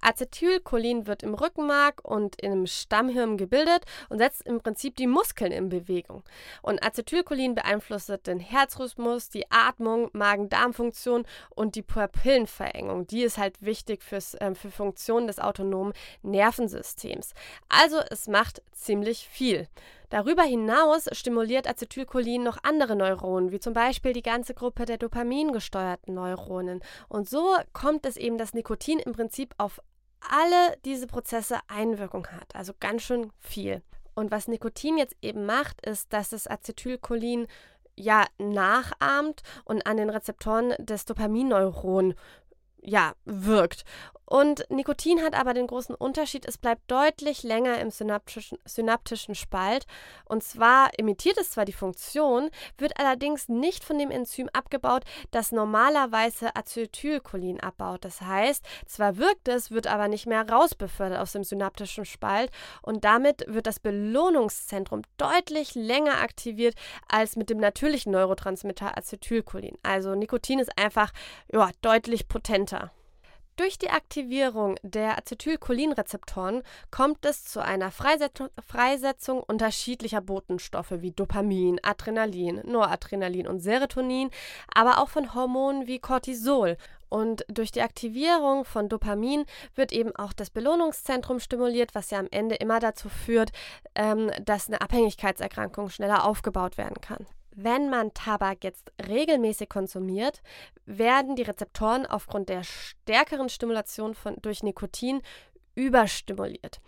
Acetylcholin 0.00 1.06
wird 1.06 1.22
im 1.22 1.34
Rücken 1.34 1.60
Rückenmark 1.60 2.04
und 2.04 2.40
im 2.40 2.66
Stammhirn 2.66 3.36
gebildet 3.36 3.84
und 4.08 4.18
setzt 4.18 4.46
im 4.46 4.60
Prinzip 4.60 4.96
die 4.96 5.06
Muskeln 5.06 5.52
in 5.52 5.68
Bewegung. 5.68 6.22
Und 6.62 6.79
Acetylcholin 6.82 7.54
beeinflusst 7.54 8.12
den 8.26 8.40
Herzrhythmus, 8.40 9.28
die 9.28 9.50
Atmung, 9.50 10.10
Magen-Darm-Funktion 10.12 11.24
und 11.50 11.74
die 11.74 11.82
Pupillenverengung. 11.82 13.06
Die 13.06 13.22
ist 13.22 13.38
halt 13.38 13.62
wichtig 13.62 14.02
fürs, 14.02 14.34
äh, 14.34 14.54
für 14.54 14.70
Funktionen 14.70 15.26
des 15.26 15.38
autonomen 15.38 15.92
Nervensystems. 16.22 17.34
Also 17.68 18.00
es 18.10 18.28
macht 18.28 18.62
ziemlich 18.72 19.28
viel. 19.28 19.68
Darüber 20.10 20.42
hinaus 20.42 21.08
stimuliert 21.12 21.68
Acetylcholin 21.68 22.42
noch 22.42 22.58
andere 22.64 22.96
Neuronen, 22.96 23.52
wie 23.52 23.60
zum 23.60 23.74
Beispiel 23.74 24.12
die 24.12 24.22
ganze 24.22 24.54
Gruppe 24.54 24.84
der 24.84 24.98
dopamingesteuerten 24.98 26.14
Neuronen. 26.14 26.82
Und 27.08 27.28
so 27.28 27.54
kommt 27.72 28.04
es 28.06 28.16
eben, 28.16 28.36
dass 28.36 28.52
Nikotin 28.52 28.98
im 28.98 29.12
Prinzip 29.12 29.54
auf 29.58 29.80
alle 30.28 30.76
diese 30.84 31.06
Prozesse 31.06 31.58
Einwirkung 31.68 32.26
hat. 32.26 32.54
Also 32.54 32.72
ganz 32.78 33.02
schön 33.02 33.32
viel. 33.38 33.82
Und 34.20 34.30
was 34.30 34.48
Nikotin 34.48 34.98
jetzt 34.98 35.16
eben 35.22 35.46
macht, 35.46 35.80
ist, 35.86 36.12
dass 36.12 36.32
es 36.32 36.46
Acetylcholin 36.46 37.46
ja 37.96 38.26
nachahmt 38.36 39.40
und 39.64 39.86
an 39.86 39.96
den 39.96 40.10
Rezeptoren 40.10 40.74
des 40.78 41.06
Dopaminneuron 41.06 42.12
ja 42.82 43.14
wirkt. 43.24 43.84
Und 44.30 44.64
Nikotin 44.70 45.22
hat 45.24 45.34
aber 45.34 45.54
den 45.54 45.66
großen 45.66 45.92
Unterschied, 45.92 46.46
es 46.46 46.56
bleibt 46.56 46.88
deutlich 46.88 47.42
länger 47.42 47.80
im 47.80 47.90
synaptischen, 47.90 48.58
synaptischen 48.64 49.34
Spalt. 49.34 49.86
Und 50.24 50.44
zwar 50.44 50.96
imitiert 51.00 51.36
es 51.36 51.50
zwar 51.50 51.64
die 51.64 51.72
Funktion, 51.72 52.48
wird 52.78 52.96
allerdings 52.96 53.48
nicht 53.48 53.82
von 53.82 53.98
dem 53.98 54.12
Enzym 54.12 54.48
abgebaut, 54.52 55.02
das 55.32 55.50
normalerweise 55.50 56.54
Acetylcholin 56.54 57.58
abbaut. 57.58 58.04
Das 58.04 58.20
heißt, 58.20 58.64
zwar 58.86 59.16
wirkt 59.16 59.48
es, 59.48 59.72
wird 59.72 59.88
aber 59.88 60.06
nicht 60.06 60.26
mehr 60.26 60.48
rausbefördert 60.48 61.18
aus 61.18 61.32
dem 61.32 61.42
synaptischen 61.42 62.04
Spalt 62.04 62.52
und 62.82 63.02
damit 63.04 63.44
wird 63.48 63.66
das 63.66 63.80
Belohnungszentrum 63.80 65.02
deutlich 65.16 65.74
länger 65.74 66.20
aktiviert 66.20 66.76
als 67.08 67.34
mit 67.34 67.50
dem 67.50 67.58
natürlichen 67.58 68.12
Neurotransmitter 68.12 68.96
Acetylcholin. 68.96 69.76
Also 69.82 70.14
Nikotin 70.14 70.60
ist 70.60 70.78
einfach 70.78 71.10
ja, 71.52 71.70
deutlich 71.82 72.28
potenter. 72.28 72.69
Durch 73.60 73.76
die 73.76 73.90
Aktivierung 73.90 74.76
der 74.82 75.18
Acetylcholinrezeptoren 75.18 76.62
kommt 76.90 77.26
es 77.26 77.44
zu 77.44 77.62
einer 77.62 77.90
Freisetzung 77.90 79.42
unterschiedlicher 79.42 80.22
Botenstoffe 80.22 80.94
wie 81.02 81.10
Dopamin, 81.10 81.78
Adrenalin, 81.82 82.62
Noradrenalin 82.64 83.46
und 83.46 83.60
Serotonin, 83.60 84.30
aber 84.74 84.98
auch 84.98 85.10
von 85.10 85.34
Hormonen 85.34 85.86
wie 85.86 85.98
Cortisol. 85.98 86.78
Und 87.10 87.44
durch 87.48 87.70
die 87.70 87.82
Aktivierung 87.82 88.64
von 88.64 88.88
Dopamin 88.88 89.44
wird 89.74 89.92
eben 89.92 90.16
auch 90.16 90.32
das 90.32 90.48
Belohnungszentrum 90.48 91.38
stimuliert, 91.38 91.94
was 91.94 92.10
ja 92.10 92.18
am 92.18 92.28
Ende 92.30 92.54
immer 92.54 92.80
dazu 92.80 93.10
führt, 93.10 93.50
ähm, 93.94 94.30
dass 94.42 94.68
eine 94.68 94.80
Abhängigkeitserkrankung 94.80 95.90
schneller 95.90 96.24
aufgebaut 96.24 96.78
werden 96.78 97.02
kann. 97.02 97.26
Wenn 97.62 97.90
man 97.90 98.14
Tabak 98.14 98.64
jetzt 98.64 98.90
regelmäßig 99.06 99.68
konsumiert, 99.68 100.40
werden 100.86 101.36
die 101.36 101.42
Rezeptoren 101.42 102.06
aufgrund 102.06 102.48
der 102.48 102.64
stärkeren 102.64 103.50
Stimulation 103.50 104.14
von, 104.14 104.36
durch 104.40 104.62
Nikotin 104.62 105.20
überstimuliert. 105.74 106.80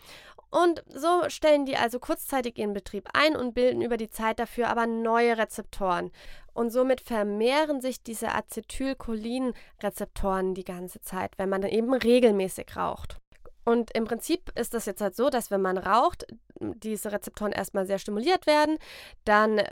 Und 0.50 0.82
so 0.88 1.28
stellen 1.28 1.64
die 1.64 1.76
also 1.76 1.98
kurzzeitig 1.98 2.58
ihren 2.58 2.74
Betrieb 2.74 3.08
ein 3.14 3.34
und 3.36 3.54
bilden 3.54 3.80
über 3.80 3.96
die 3.96 4.10
Zeit 4.10 4.38
dafür 4.38 4.68
aber 4.68 4.86
neue 4.86 5.38
Rezeptoren. 5.38 6.10
Und 6.52 6.68
somit 6.70 7.00
vermehren 7.00 7.80
sich 7.80 8.02
diese 8.02 8.34
Acetylcholin-Rezeptoren 8.34 10.52
die 10.54 10.64
ganze 10.64 11.00
Zeit, 11.00 11.32
wenn 11.38 11.48
man 11.48 11.62
dann 11.62 11.70
eben 11.70 11.94
regelmäßig 11.94 12.76
raucht. 12.76 13.16
Und 13.64 13.92
im 13.92 14.04
Prinzip 14.04 14.52
ist 14.58 14.74
das 14.74 14.84
jetzt 14.86 15.00
halt 15.00 15.14
so, 15.16 15.30
dass 15.30 15.50
wenn 15.50 15.62
man 15.62 15.78
raucht, 15.78 16.26
diese 16.60 17.12
Rezeptoren 17.12 17.52
erstmal 17.52 17.86
sehr 17.86 17.98
stimuliert 17.98 18.46
werden, 18.46 18.76
dann 19.24 19.62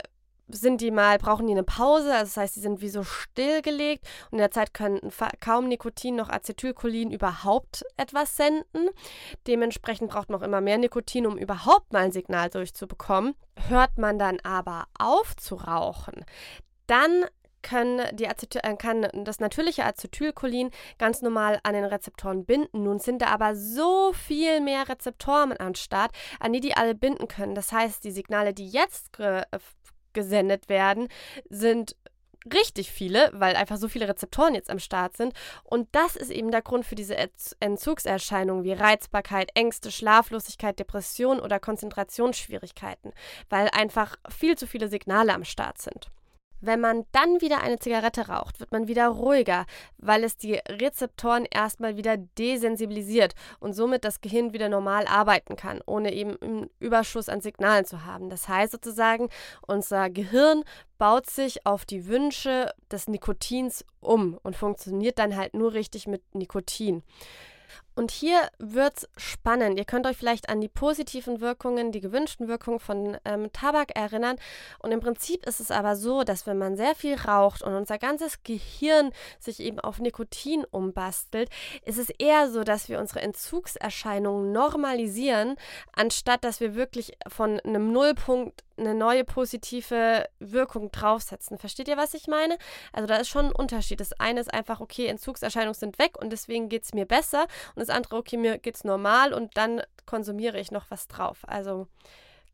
sind 0.59 0.81
die 0.81 0.91
mal, 0.91 1.17
brauchen 1.17 1.47
die 1.47 1.53
eine 1.53 1.63
Pause, 1.63 2.13
also 2.13 2.25
das 2.25 2.37
heißt, 2.37 2.55
die 2.55 2.61
sind 2.61 2.81
wie 2.81 2.89
so 2.89 3.03
stillgelegt 3.03 4.05
und 4.31 4.33
in 4.33 4.37
der 4.39 4.51
Zeit 4.51 4.73
können 4.73 4.99
kaum 5.39 5.67
Nikotin 5.67 6.15
noch 6.15 6.29
Acetylcholin 6.29 7.11
überhaupt 7.11 7.83
etwas 7.97 8.37
senden. 8.37 8.89
Dementsprechend 9.47 10.11
braucht 10.11 10.29
man 10.29 10.39
auch 10.39 10.45
immer 10.45 10.61
mehr 10.61 10.77
Nikotin, 10.77 11.25
um 11.25 11.37
überhaupt 11.37 11.93
mal 11.93 12.03
ein 12.03 12.11
Signal 12.11 12.49
durchzubekommen. 12.49 13.35
Hört 13.67 13.97
man 13.97 14.17
dann 14.17 14.39
aber 14.43 14.85
auf 14.97 15.35
zu 15.35 15.55
rauchen, 15.55 16.25
dann 16.87 17.25
können 17.61 18.03
die 18.15 18.27
Acetyl 18.27 18.61
äh, 18.63 18.75
kann 18.75 19.07
das 19.13 19.39
natürliche 19.39 19.85
Acetylcholin 19.85 20.71
ganz 20.97 21.21
normal 21.21 21.59
an 21.63 21.73
den 21.73 21.85
Rezeptoren 21.85 22.45
binden. 22.45 22.83
Nun 22.83 22.99
sind 22.99 23.21
da 23.21 23.27
aber 23.27 23.55
so 23.55 24.13
viel 24.13 24.61
mehr 24.61 24.89
Rezeptoren 24.89 25.53
an 25.53 25.75
Start, 25.75 26.11
an 26.39 26.53
die 26.53 26.59
die 26.59 26.75
alle 26.75 26.95
binden 26.95 27.27
können. 27.27 27.55
Das 27.55 27.71
heißt, 27.71 28.03
die 28.03 28.11
Signale, 28.11 28.53
die 28.53 28.67
jetzt 28.67 29.11
gesendet 30.13 30.69
werden, 30.69 31.07
sind 31.49 31.95
richtig 32.51 32.91
viele, 32.91 33.29
weil 33.33 33.55
einfach 33.55 33.77
so 33.77 33.87
viele 33.87 34.07
Rezeptoren 34.07 34.55
jetzt 34.55 34.69
am 34.69 34.79
Start 34.79 35.15
sind. 35.15 35.33
Und 35.63 35.87
das 35.91 36.15
ist 36.15 36.31
eben 36.31 36.51
der 36.51 36.61
Grund 36.61 36.85
für 36.85 36.95
diese 36.95 37.15
Entzugserscheinungen 37.59 38.63
wie 38.63 38.73
Reizbarkeit, 38.73 39.51
Ängste, 39.53 39.91
Schlaflosigkeit, 39.91 40.79
Depression 40.79 41.39
oder 41.39 41.59
Konzentrationsschwierigkeiten, 41.59 43.11
weil 43.49 43.69
einfach 43.69 44.15
viel 44.29 44.57
zu 44.57 44.67
viele 44.67 44.87
Signale 44.87 45.33
am 45.33 45.43
Start 45.43 45.79
sind. 45.79 46.09
Wenn 46.61 46.79
man 46.79 47.05
dann 47.11 47.41
wieder 47.41 47.61
eine 47.61 47.79
Zigarette 47.79 48.27
raucht, 48.27 48.59
wird 48.59 48.71
man 48.71 48.87
wieder 48.87 49.07
ruhiger, 49.07 49.65
weil 49.97 50.23
es 50.23 50.37
die 50.37 50.59
Rezeptoren 50.69 51.45
erstmal 51.45 51.97
wieder 51.97 52.17
desensibilisiert 52.17 53.33
und 53.59 53.73
somit 53.73 54.05
das 54.05 54.21
Gehirn 54.21 54.53
wieder 54.53 54.69
normal 54.69 55.07
arbeiten 55.07 55.55
kann, 55.55 55.81
ohne 55.85 56.13
eben 56.13 56.39
einen 56.41 56.69
Überschuss 56.79 57.29
an 57.29 57.41
Signalen 57.41 57.85
zu 57.85 58.05
haben. 58.05 58.29
Das 58.29 58.47
heißt 58.47 58.71
sozusagen, 58.71 59.29
unser 59.65 60.09
Gehirn 60.09 60.63
baut 60.97 61.29
sich 61.29 61.65
auf 61.65 61.83
die 61.83 62.07
Wünsche 62.07 62.71
des 62.91 63.07
Nikotins 63.07 63.83
um 63.99 64.37
und 64.43 64.55
funktioniert 64.55 65.17
dann 65.17 65.35
halt 65.35 65.55
nur 65.55 65.73
richtig 65.73 66.07
mit 66.07 66.21
Nikotin. 66.35 67.03
Und 67.95 68.11
hier 68.11 68.49
wird 68.57 68.97
es 68.97 69.09
spannend. 69.17 69.77
Ihr 69.77 69.85
könnt 69.85 70.07
euch 70.07 70.17
vielleicht 70.17 70.49
an 70.49 70.61
die 70.61 70.67
positiven 70.67 71.41
Wirkungen, 71.41 71.91
die 71.91 71.99
gewünschten 71.99 72.47
Wirkungen 72.47 72.79
von 72.79 73.17
ähm, 73.25 73.51
Tabak 73.51 73.95
erinnern. 73.95 74.37
Und 74.79 74.91
im 74.91 74.99
Prinzip 74.99 75.45
ist 75.45 75.59
es 75.59 75.71
aber 75.71 75.95
so, 75.95 76.23
dass 76.23 76.47
wenn 76.47 76.57
man 76.57 76.77
sehr 76.77 76.95
viel 76.95 77.15
raucht 77.15 77.61
und 77.61 77.73
unser 77.73 77.97
ganzes 77.97 78.43
Gehirn 78.43 79.11
sich 79.39 79.59
eben 79.59 79.79
auf 79.79 79.99
Nikotin 79.99 80.65
umbastelt, 80.65 81.49
ist 81.85 81.99
es 81.99 82.09
eher 82.09 82.49
so, 82.49 82.63
dass 82.63 82.89
wir 82.89 82.99
unsere 82.99 83.21
Entzugserscheinungen 83.21 84.51
normalisieren, 84.51 85.55
anstatt 85.93 86.43
dass 86.43 86.59
wir 86.59 86.75
wirklich 86.75 87.17
von 87.27 87.59
einem 87.59 87.91
Nullpunkt 87.91 88.63
eine 88.81 88.95
neue 88.95 89.23
positive 89.23 90.27
Wirkung 90.39 90.91
draufsetzen. 90.91 91.57
Versteht 91.57 91.87
ihr, 91.87 91.97
was 91.97 92.13
ich 92.13 92.27
meine? 92.27 92.57
Also 92.91 93.07
da 93.07 93.17
ist 93.17 93.29
schon 93.29 93.45
ein 93.45 93.51
Unterschied. 93.51 93.99
Das 93.99 94.13
eine 94.13 94.39
ist 94.39 94.53
einfach, 94.53 94.79
okay, 94.81 95.07
Entzugserscheinungen 95.07 95.73
sind 95.73 95.99
weg 95.99 96.17
und 96.19 96.31
deswegen 96.31 96.69
geht 96.69 96.83
es 96.83 96.93
mir 96.93 97.05
besser. 97.05 97.43
Und 97.75 97.80
das 97.81 97.89
andere, 97.89 98.15
okay, 98.15 98.37
mir 98.37 98.57
geht 98.57 98.75
es 98.75 98.83
normal 98.83 99.33
und 99.33 99.57
dann 99.57 99.81
konsumiere 100.05 100.59
ich 100.59 100.71
noch 100.71 100.85
was 100.89 101.07
drauf. 101.07 101.39
Also 101.47 101.87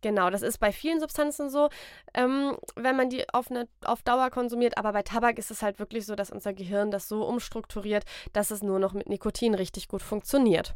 Genau, 0.01 0.29
das 0.29 0.43
ist 0.43 0.59
bei 0.59 0.71
vielen 0.71 0.99
Substanzen 0.99 1.49
so, 1.49 1.69
ähm, 2.13 2.55
wenn 2.75 2.95
man 2.95 3.09
die 3.09 3.27
auf, 3.33 3.49
eine, 3.49 3.67
auf 3.83 4.03
Dauer 4.03 4.29
konsumiert. 4.29 4.77
Aber 4.77 4.93
bei 4.93 5.01
Tabak 5.01 5.39
ist 5.39 5.49
es 5.49 5.63
halt 5.63 5.79
wirklich 5.79 6.05
so, 6.05 6.15
dass 6.15 6.29
unser 6.29 6.53
Gehirn 6.53 6.91
das 6.91 7.07
so 7.07 7.23
umstrukturiert, 7.23 8.05
dass 8.31 8.51
es 8.51 8.61
nur 8.61 8.79
noch 8.79 8.93
mit 8.93 9.09
Nikotin 9.09 9.55
richtig 9.55 9.87
gut 9.87 10.03
funktioniert. 10.03 10.75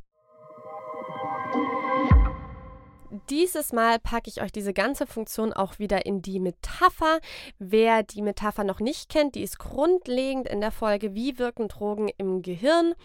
Dieses 3.30 3.74
Mal 3.74 4.00
packe 4.00 4.30
ich 4.30 4.42
euch 4.42 4.54
diese 4.54 4.74
ganze 4.74 5.06
Funktion 5.06 5.52
auch 5.52 5.80
wieder 5.80 6.06
in 6.06 6.22
die 6.22 6.40
Metapher. 6.40 7.20
Wer 7.60 8.04
die 8.04 8.22
Metapher 8.22 8.64
noch 8.64 8.80
nicht 8.80 9.10
kennt, 9.10 9.36
die 9.36 9.44
ist 9.44 9.60
grundlegend 9.60 10.48
in 10.48 10.62
der 10.62 10.72
Folge 10.72 11.14
Wie 11.14 11.38
wirken 11.38 11.68
Drogen 11.68 12.10
im 12.18 12.42
Gehirn 12.42 12.96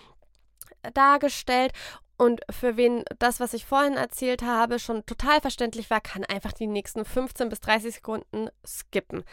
dargestellt. 0.93 1.73
Und 2.19 2.41
für 2.51 2.77
wen 2.77 3.05
das, 3.19 3.41
was 3.41 3.53
ich 3.53 3.67
vorhin 3.67 3.95
erzählt 3.95 4.43
habe, 4.43 4.79
schon 4.79 5.05
total 5.05 5.41
verständlich 5.41 5.91
war, 5.91 6.01
kann 6.01 6.25
einfach 6.25 6.53
die 6.53 6.67
nächsten 6.67 7.05
15 7.05 7.49
bis 7.49 7.61
30 7.61 7.97
Sekunden 7.97 8.49
skippen. 8.67 9.25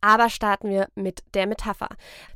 Aber 0.00 0.28
starten 0.28 0.68
wir 0.68 0.88
mit 0.94 1.22
der 1.32 1.46
Metapher. 1.46 1.88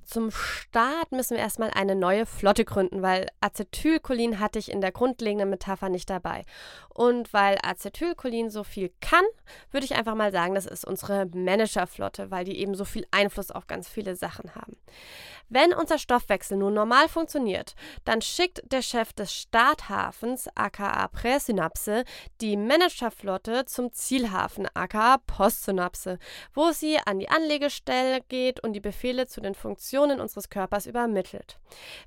Zum 0.03 0.31
Start 0.31 1.13
müssen 1.13 1.37
wir 1.37 1.43
erstmal 1.43 1.71
eine 1.71 1.95
neue 1.95 2.25
Flotte 2.25 2.65
gründen, 2.65 3.03
weil 3.03 3.29
Acetylcholin 3.43 4.41
hatte 4.41 4.59
ich 4.59 4.71
in 4.71 4.81
der 4.81 4.91
grundlegenden 4.91 5.51
Metapher 5.51 5.91
nicht 5.91 6.09
dabei. 6.09 6.47
Und 6.89 7.31
weil 7.35 7.59
Acetylcholin 7.63 8.49
so 8.49 8.65
viel 8.65 8.91
kann, 9.03 9.25
würde 9.71 9.85
ich 9.85 9.97
einfach 9.97 10.15
mal 10.15 10.33
sagen, 10.33 10.55
das 10.55 10.65
ist 10.65 10.87
unsere 10.87 11.27
Managerflotte, 11.27 12.31
weil 12.31 12.47
die 12.47 12.59
eben 12.59 12.75
so 12.75 12.87
viel 12.87 13.07
Einfluss 13.11 13.51
auf 13.51 13.67
ganz 13.67 13.87
viele 13.87 14.17
Sachen 14.17 14.55
haben. 14.55 14.79
Wenn 15.51 15.73
unser 15.73 15.99
Stoffwechsel 15.99 16.59
nun 16.59 16.75
normal 16.75 17.09
funktioniert, 17.09 17.75
dann 18.05 18.21
schickt 18.21 18.61
der 18.71 18.83
Chef 18.83 19.13
des 19.15 19.33
Starthafens, 19.33 20.49
aka 20.55 21.09
Präsynapse, 21.09 22.05
die 22.41 22.57
Managerflotte 22.57 23.65
zum 23.65 23.93
Zielhafen, 23.93 24.69
aka 24.75 25.19
Postsynapse, 25.27 26.19
wo 26.53 26.73
sie 26.73 26.99
an 27.07 27.19
die 27.19 27.31
Anlegestelle 27.31 28.21
geht 28.29 28.61
und 28.61 28.75
die 28.75 28.81
Befehle 28.81 29.27
zu 29.27 29.41
den 29.41 29.55
Funktionen 29.55 30.21
unseres 30.21 30.51
Körpers 30.51 30.87
übermittelt. 30.87 31.59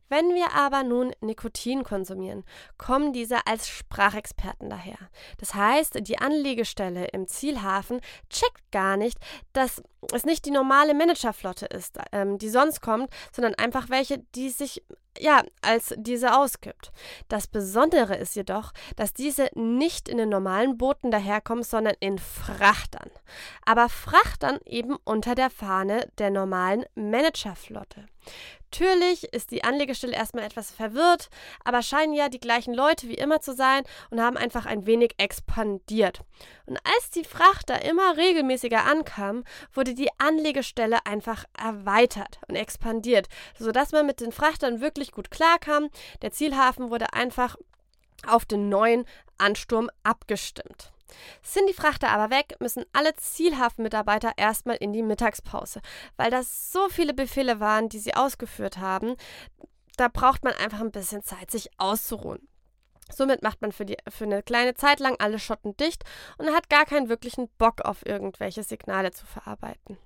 Wenn 0.07 0.35
wir 0.35 0.53
aber 0.53 0.83
nun 0.83 1.11
Nikotin 1.21 1.83
konsumieren, 1.83 2.43
kommen 2.77 3.11
diese 3.11 3.47
als 3.47 3.67
Sprachexperten 3.67 4.69
daher. 4.69 4.97
Das 5.39 5.55
heißt, 5.55 6.07
die 6.07 6.19
Anlegestelle 6.19 7.05
im 7.05 7.27
Zielhafen 7.27 8.01
checkt 8.29 8.71
gar 8.71 8.97
nicht, 8.97 9.17
dass 9.53 9.81
es 10.13 10.25
nicht 10.25 10.45
die 10.45 10.51
normale 10.51 10.93
Managerflotte 10.93 11.65
ist, 11.67 11.97
ähm, 12.11 12.37
die 12.37 12.49
sonst 12.49 12.81
kommt, 12.81 13.09
sondern 13.31 13.55
einfach 13.55 13.89
welche, 13.89 14.19
die 14.35 14.49
sich 14.49 14.83
ja, 15.19 15.43
als 15.61 15.93
diese 15.97 16.37
ausgibt. 16.37 16.91
Das 17.27 17.47
Besondere 17.47 18.15
ist 18.15 18.35
jedoch, 18.35 18.71
dass 18.95 19.13
diese 19.13 19.49
nicht 19.53 20.07
in 20.07 20.17
den 20.17 20.29
normalen 20.29 20.77
Booten 20.77 21.11
daherkommen, 21.11 21.63
sondern 21.63 21.95
in 21.99 22.17
Frachtern. 22.17 23.09
Aber 23.65 23.89
Frachtern 23.89 24.59
eben 24.65 24.97
unter 25.03 25.35
der 25.35 25.49
Fahne 25.49 26.09
der 26.17 26.31
normalen 26.31 26.85
Managerflotte. 26.95 28.05
Natürlich 28.71 29.25
ist 29.33 29.51
die 29.51 29.65
Anlegestelle 29.65 30.15
erstmal 30.15 30.45
etwas 30.45 30.71
verwirrt, 30.71 31.29
aber 31.65 31.81
scheinen 31.81 32.13
ja 32.13 32.29
die 32.29 32.39
gleichen 32.39 32.73
Leute 32.73 33.09
wie 33.09 33.15
immer 33.15 33.41
zu 33.41 33.53
sein 33.53 33.83
und 34.11 34.21
haben 34.21 34.37
einfach 34.37 34.65
ein 34.65 34.85
wenig 34.85 35.15
expandiert. 35.17 36.21
Und 36.67 36.77
als 36.85 37.09
die 37.09 37.25
Frachter 37.25 37.83
immer 37.83 38.15
regelmäßiger 38.15 38.85
ankamen, 38.85 39.43
wurde 39.73 39.93
die 39.93 40.07
Anlegestelle 40.19 41.05
einfach 41.05 41.43
erweitert 41.57 42.39
und 42.47 42.55
expandiert, 42.55 43.27
sodass 43.59 43.91
man 43.91 44.05
mit 44.05 44.21
den 44.21 44.31
Frachtern 44.31 44.79
wirklich 44.79 45.00
gut 45.09 45.31
klarkam. 45.31 45.89
Der 46.21 46.31
Zielhafen 46.31 46.91
wurde 46.91 47.13
einfach 47.13 47.55
auf 48.27 48.45
den 48.45 48.69
neuen 48.69 49.05
Ansturm 49.37 49.89
abgestimmt. 50.03 50.91
Sind 51.41 51.67
die 51.67 51.73
Frachter 51.73 52.09
aber 52.09 52.33
weg, 52.33 52.55
müssen 52.59 52.85
alle 52.93 53.13
Zielhafenmitarbeiter 53.15 54.33
erstmal 54.37 54.77
in 54.77 54.93
die 54.93 55.03
Mittagspause, 55.03 55.81
weil 56.15 56.31
das 56.31 56.71
so 56.71 56.87
viele 56.89 57.13
Befehle 57.13 57.59
waren, 57.59 57.89
die 57.89 57.99
sie 57.99 58.13
ausgeführt 58.13 58.77
haben. 58.77 59.15
Da 59.97 60.07
braucht 60.07 60.43
man 60.43 60.53
einfach 60.53 60.79
ein 60.79 60.91
bisschen 60.91 61.23
Zeit, 61.23 61.51
sich 61.51 61.69
auszuruhen. 61.77 62.47
Somit 63.13 63.41
macht 63.41 63.61
man 63.61 63.73
für, 63.73 63.85
die, 63.85 63.97
für 64.07 64.23
eine 64.23 64.41
kleine 64.41 64.73
Zeit 64.73 65.01
lang 65.01 65.17
alle 65.19 65.37
Schotten 65.37 65.75
dicht 65.75 66.03
und 66.37 66.53
hat 66.53 66.69
gar 66.69 66.85
keinen 66.85 67.09
wirklichen 67.09 67.49
Bock 67.57 67.81
auf 67.81 68.05
irgendwelche 68.05 68.63
Signale 68.63 69.11
zu 69.11 69.25
verarbeiten. 69.25 69.97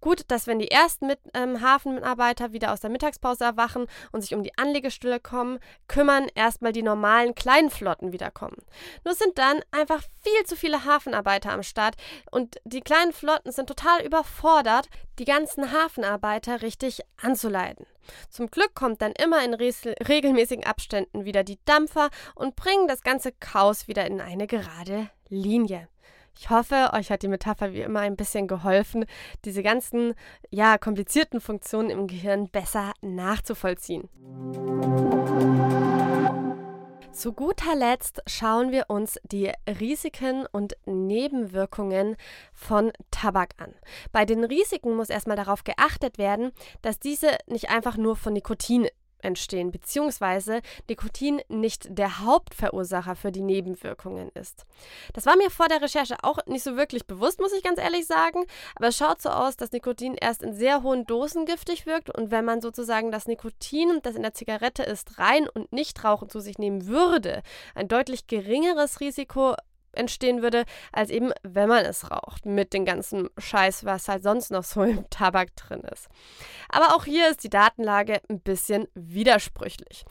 Gut, 0.00 0.24
dass 0.28 0.48
wenn 0.48 0.58
die 0.58 0.70
ersten 0.70 1.06
mit, 1.06 1.20
ähm, 1.32 1.60
Hafenmitarbeiter 1.60 2.52
wieder 2.52 2.72
aus 2.72 2.80
der 2.80 2.90
Mittagspause 2.90 3.44
erwachen 3.44 3.86
und 4.10 4.20
sich 4.20 4.34
um 4.34 4.42
die 4.42 4.56
Anlegestelle 4.58 5.20
kommen, 5.20 5.60
kümmern, 5.86 6.26
erstmal 6.34 6.72
die 6.72 6.82
normalen 6.82 7.36
kleinen 7.36 7.70
Flotten 7.70 8.12
wiederkommen. 8.12 8.56
Nur 9.04 9.14
sind 9.14 9.38
dann 9.38 9.60
einfach 9.70 10.02
viel 10.20 10.44
zu 10.44 10.56
viele 10.56 10.84
Hafenarbeiter 10.84 11.52
am 11.52 11.62
Start 11.62 11.94
und 12.32 12.60
die 12.64 12.80
kleinen 12.80 13.12
Flotten 13.12 13.52
sind 13.52 13.68
total 13.68 14.04
überfordert, 14.04 14.88
die 15.20 15.24
ganzen 15.24 15.70
Hafenarbeiter 15.70 16.62
richtig 16.62 17.02
anzuleiten. 17.20 17.86
Zum 18.28 18.48
Glück 18.48 18.74
kommt 18.74 19.02
dann 19.02 19.12
immer 19.12 19.44
in 19.44 19.54
regelmäßigen 19.54 20.64
Abständen 20.64 21.24
wieder 21.24 21.44
die 21.44 21.60
Dampfer 21.64 22.10
und 22.34 22.56
bringen 22.56 22.88
das 22.88 23.02
ganze 23.02 23.30
Chaos 23.30 23.86
wieder 23.86 24.04
in 24.06 24.20
eine 24.20 24.48
gerade 24.48 25.10
Linie. 25.28 25.88
Ich 26.38 26.50
hoffe, 26.50 26.90
euch 26.92 27.10
hat 27.10 27.22
die 27.22 27.28
Metapher 27.28 27.72
wie 27.72 27.82
immer 27.82 28.00
ein 28.00 28.16
bisschen 28.16 28.48
geholfen, 28.48 29.04
diese 29.44 29.62
ganzen, 29.62 30.14
ja, 30.50 30.78
komplizierten 30.78 31.40
Funktionen 31.40 31.90
im 31.90 32.06
Gehirn 32.06 32.48
besser 32.48 32.92
nachzuvollziehen. 33.00 34.08
Zu 37.12 37.34
guter 37.34 37.76
Letzt 37.76 38.22
schauen 38.26 38.72
wir 38.72 38.86
uns 38.88 39.18
die 39.22 39.52
Risiken 39.68 40.46
und 40.50 40.76
Nebenwirkungen 40.86 42.16
von 42.54 42.90
Tabak 43.10 43.50
an. 43.58 43.74
Bei 44.12 44.24
den 44.24 44.44
Risiken 44.44 44.96
muss 44.96 45.10
erstmal 45.10 45.36
darauf 45.36 45.62
geachtet 45.62 46.16
werden, 46.16 46.52
dass 46.80 46.98
diese 46.98 47.36
nicht 47.46 47.68
einfach 47.68 47.98
nur 47.98 48.16
von 48.16 48.32
Nikotin 48.32 48.88
entstehen, 49.22 49.70
beziehungsweise 49.70 50.60
Nikotin 50.88 51.40
nicht 51.48 51.86
der 51.90 52.20
Hauptverursacher 52.20 53.16
für 53.16 53.32
die 53.32 53.42
Nebenwirkungen 53.42 54.30
ist. 54.34 54.64
Das 55.12 55.26
war 55.26 55.36
mir 55.36 55.50
vor 55.50 55.68
der 55.68 55.82
Recherche 55.82 56.16
auch 56.22 56.38
nicht 56.46 56.62
so 56.62 56.76
wirklich 56.76 57.06
bewusst, 57.06 57.40
muss 57.40 57.52
ich 57.52 57.62
ganz 57.62 57.78
ehrlich 57.78 58.06
sagen, 58.06 58.44
aber 58.76 58.88
es 58.88 58.96
schaut 58.96 59.22
so 59.22 59.30
aus, 59.30 59.56
dass 59.56 59.72
Nikotin 59.72 60.14
erst 60.14 60.42
in 60.42 60.54
sehr 60.54 60.82
hohen 60.82 61.06
Dosen 61.06 61.46
giftig 61.46 61.86
wirkt 61.86 62.10
und 62.16 62.30
wenn 62.30 62.44
man 62.44 62.60
sozusagen 62.60 63.10
das 63.10 63.26
Nikotin, 63.26 64.00
das 64.02 64.16
in 64.16 64.22
der 64.22 64.34
Zigarette 64.34 64.82
ist, 64.82 65.18
rein 65.18 65.48
und 65.48 65.72
nicht 65.72 66.04
rauchen 66.04 66.28
zu 66.28 66.40
sich 66.40 66.58
nehmen 66.58 66.86
würde, 66.86 67.42
ein 67.74 67.88
deutlich 67.88 68.26
geringeres 68.26 69.00
Risiko 69.00 69.54
entstehen 69.92 70.42
würde, 70.42 70.64
als 70.92 71.10
eben, 71.10 71.32
wenn 71.42 71.68
man 71.68 71.84
es 71.84 72.10
raucht, 72.10 72.46
mit 72.46 72.72
dem 72.72 72.84
ganzen 72.84 73.28
Scheiß, 73.38 73.84
was 73.84 74.08
halt 74.08 74.22
sonst 74.22 74.50
noch 74.50 74.64
so 74.64 74.82
im 74.82 75.08
Tabak 75.10 75.54
drin 75.56 75.82
ist. 75.92 76.08
Aber 76.68 76.94
auch 76.94 77.04
hier 77.04 77.30
ist 77.30 77.44
die 77.44 77.50
Datenlage 77.50 78.20
ein 78.28 78.40
bisschen 78.40 78.88
widersprüchlich. 78.94 80.04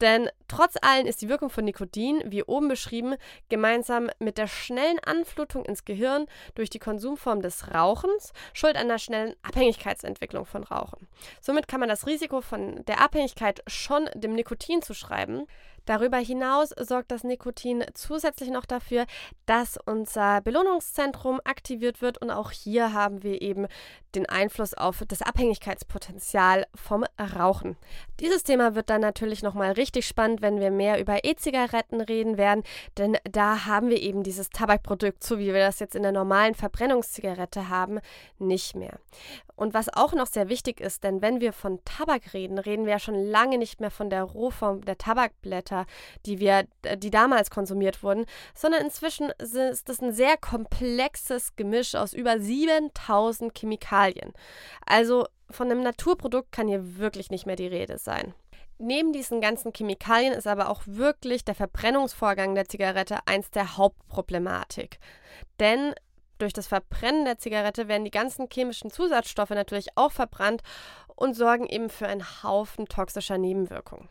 Denn 0.00 0.30
trotz 0.48 0.76
allem 0.80 1.06
ist 1.06 1.20
die 1.20 1.28
Wirkung 1.28 1.50
von 1.50 1.64
Nikotin, 1.64 2.22
wie 2.24 2.42
oben 2.42 2.68
beschrieben, 2.68 3.16
gemeinsam 3.50 4.10
mit 4.18 4.38
der 4.38 4.46
schnellen 4.46 4.98
Anflutung 5.00 5.64
ins 5.64 5.84
Gehirn 5.84 6.26
durch 6.54 6.70
die 6.70 6.78
Konsumform 6.78 7.42
des 7.42 7.74
Rauchens 7.74 8.32
schuld 8.54 8.76
an 8.76 8.88
der 8.88 8.98
schnellen 8.98 9.34
Abhängigkeitsentwicklung 9.42 10.46
von 10.46 10.64
Rauchen. 10.64 11.06
Somit 11.40 11.68
kann 11.68 11.80
man 11.80 11.88
das 11.88 12.06
Risiko 12.06 12.40
von 12.40 12.82
der 12.86 13.02
Abhängigkeit 13.02 13.62
schon 13.66 14.08
dem 14.14 14.34
Nikotin 14.34 14.80
zuschreiben. 14.80 15.46
Darüber 15.90 16.18
hinaus 16.18 16.72
sorgt 16.78 17.10
das 17.10 17.24
Nikotin 17.24 17.84
zusätzlich 17.94 18.50
noch 18.50 18.64
dafür, 18.64 19.06
dass 19.44 19.76
unser 19.86 20.40
Belohnungszentrum 20.40 21.40
aktiviert 21.42 22.00
wird 22.00 22.22
und 22.22 22.30
auch 22.30 22.52
hier 22.52 22.92
haben 22.92 23.24
wir 23.24 23.42
eben 23.42 23.66
den 24.14 24.28
Einfluss 24.28 24.72
auf 24.72 25.02
das 25.08 25.20
Abhängigkeitspotenzial 25.20 26.66
vom 26.76 27.04
Rauchen. 27.18 27.76
Dieses 28.20 28.44
Thema 28.44 28.76
wird 28.76 28.88
dann 28.88 29.00
natürlich 29.00 29.42
nochmal 29.42 29.72
richtig 29.72 30.06
spannend, 30.06 30.42
wenn 30.42 30.60
wir 30.60 30.70
mehr 30.70 31.00
über 31.00 31.24
E-Zigaretten 31.24 32.00
reden 32.00 32.38
werden, 32.38 32.62
denn 32.96 33.16
da 33.24 33.66
haben 33.66 33.88
wir 33.88 34.00
eben 34.00 34.22
dieses 34.22 34.50
Tabakprodukt, 34.50 35.24
so 35.24 35.40
wie 35.40 35.46
wir 35.46 35.58
das 35.58 35.80
jetzt 35.80 35.96
in 35.96 36.04
der 36.04 36.12
normalen 36.12 36.54
Verbrennungszigarette 36.54 37.68
haben, 37.68 37.98
nicht 38.38 38.76
mehr. 38.76 39.00
Und 39.60 39.74
was 39.74 39.92
auch 39.92 40.14
noch 40.14 40.26
sehr 40.26 40.48
wichtig 40.48 40.80
ist, 40.80 41.04
denn 41.04 41.20
wenn 41.20 41.42
wir 41.42 41.52
von 41.52 41.84
Tabak 41.84 42.32
reden, 42.32 42.58
reden 42.58 42.86
wir 42.86 42.92
ja 42.92 42.98
schon 42.98 43.22
lange 43.22 43.58
nicht 43.58 43.78
mehr 43.78 43.90
von 43.90 44.08
der 44.08 44.22
Rohform 44.22 44.80
der 44.86 44.96
Tabakblätter, 44.96 45.84
die 46.24 46.40
wir, 46.40 46.64
die 46.96 47.10
damals 47.10 47.50
konsumiert 47.50 48.02
wurden, 48.02 48.24
sondern 48.54 48.82
inzwischen 48.82 49.28
ist 49.36 49.54
es 49.54 50.00
ein 50.00 50.14
sehr 50.14 50.38
komplexes 50.38 51.56
Gemisch 51.56 51.94
aus 51.94 52.14
über 52.14 52.40
7000 52.40 53.52
Chemikalien. 53.54 54.32
Also 54.86 55.26
von 55.50 55.70
einem 55.70 55.82
Naturprodukt 55.82 56.52
kann 56.52 56.66
hier 56.66 56.96
wirklich 56.96 57.28
nicht 57.28 57.44
mehr 57.44 57.56
die 57.56 57.66
Rede 57.66 57.98
sein. 57.98 58.32
Neben 58.78 59.12
diesen 59.12 59.42
ganzen 59.42 59.74
Chemikalien 59.74 60.32
ist 60.32 60.46
aber 60.46 60.70
auch 60.70 60.84
wirklich 60.86 61.44
der 61.44 61.54
Verbrennungsvorgang 61.54 62.54
der 62.54 62.66
Zigarette 62.66 63.18
eins 63.26 63.50
der 63.50 63.76
Hauptproblematik. 63.76 64.98
Denn 65.58 65.92
durch 66.40 66.52
das 66.52 66.66
Verbrennen 66.66 67.24
der 67.24 67.38
Zigarette 67.38 67.88
werden 67.88 68.04
die 68.04 68.10
ganzen 68.10 68.48
chemischen 68.52 68.90
Zusatzstoffe 68.90 69.50
natürlich 69.50 69.96
auch 69.96 70.12
verbrannt 70.12 70.62
und 71.14 71.34
sorgen 71.34 71.66
eben 71.66 71.90
für 71.90 72.08
einen 72.08 72.42
Haufen 72.42 72.86
toxischer 72.86 73.38
Nebenwirkungen. 73.38 74.08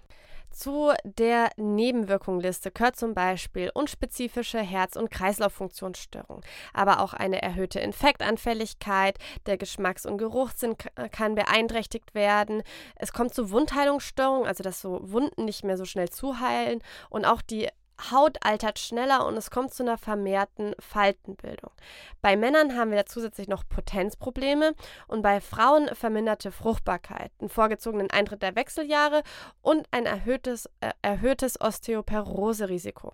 Zu 0.51 0.91
der 1.03 1.51
Nebenwirkungliste 1.57 2.71
gehört 2.71 2.95
zum 2.95 3.13
Beispiel 3.13 3.69
unspezifische 3.73 4.59
Herz- 4.59 4.95
und 4.95 5.11
Kreislauffunktionsstörungen, 5.11 6.43
aber 6.73 7.01
auch 7.01 7.13
eine 7.13 7.41
erhöhte 7.41 7.79
Infektanfälligkeit, 7.79 9.17
der 9.45 9.57
Geschmacks- 9.57 10.05
und 10.05 10.17
Geruchssinn 10.17 10.75
kann 11.11 11.35
beeinträchtigt 11.35 12.15
werden. 12.15 12.63
Es 12.95 13.13
kommt 13.13 13.33
zu 13.33 13.51
Wundheilungsstörungen, 13.51 14.47
also 14.47 14.63
dass 14.63 14.81
so 14.81 14.99
Wunden 15.03 15.45
nicht 15.45 15.63
mehr 15.63 15.77
so 15.77 15.85
schnell 15.85 16.09
zuheilen 16.09 16.81
und 17.09 17.25
auch 17.25 17.41
die 17.41 17.69
Haut 18.11 18.37
altert 18.41 18.79
schneller 18.79 19.25
und 19.25 19.37
es 19.37 19.51
kommt 19.51 19.73
zu 19.73 19.83
einer 19.83 19.97
vermehrten 19.97 20.75
Faltenbildung. 20.79 21.71
Bei 22.21 22.35
Männern 22.35 22.77
haben 22.77 22.91
wir 22.91 23.05
zusätzlich 23.05 23.47
noch 23.47 23.63
Potenzprobleme 23.67 24.73
und 25.07 25.21
bei 25.21 25.41
Frauen 25.41 25.93
verminderte 25.93 26.51
Fruchtbarkeit, 26.51 27.31
einen 27.39 27.49
vorgezogenen 27.49 28.09
Eintritt 28.09 28.41
der 28.41 28.55
Wechseljahre 28.55 29.23
und 29.61 29.87
ein 29.91 30.05
erhöhtes, 30.05 30.67
äh, 30.81 30.91
erhöhtes 31.01 31.59
Osteoporose-Risiko. 31.59 33.13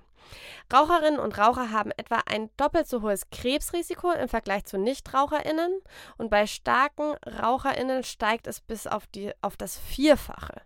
Raucherinnen 0.74 1.20
und 1.20 1.38
Raucher 1.38 1.72
haben 1.72 1.92
etwa 1.98 2.22
ein 2.26 2.50
doppelt 2.58 2.88
so 2.88 3.02
hohes 3.02 3.30
Krebsrisiko 3.30 4.12
im 4.12 4.28
Vergleich 4.28 4.66
zu 4.66 4.78
Nichtraucherinnen 4.78 5.80
und 6.18 6.30
bei 6.30 6.48
starken 6.48 7.16
Raucherinnen 7.26 8.04
steigt 8.04 8.48
es 8.48 8.62
bis 8.62 8.88
auf, 8.88 9.06
die, 9.08 9.32
auf 9.42 9.58
das 9.58 9.78
Vierfache. 9.78 10.62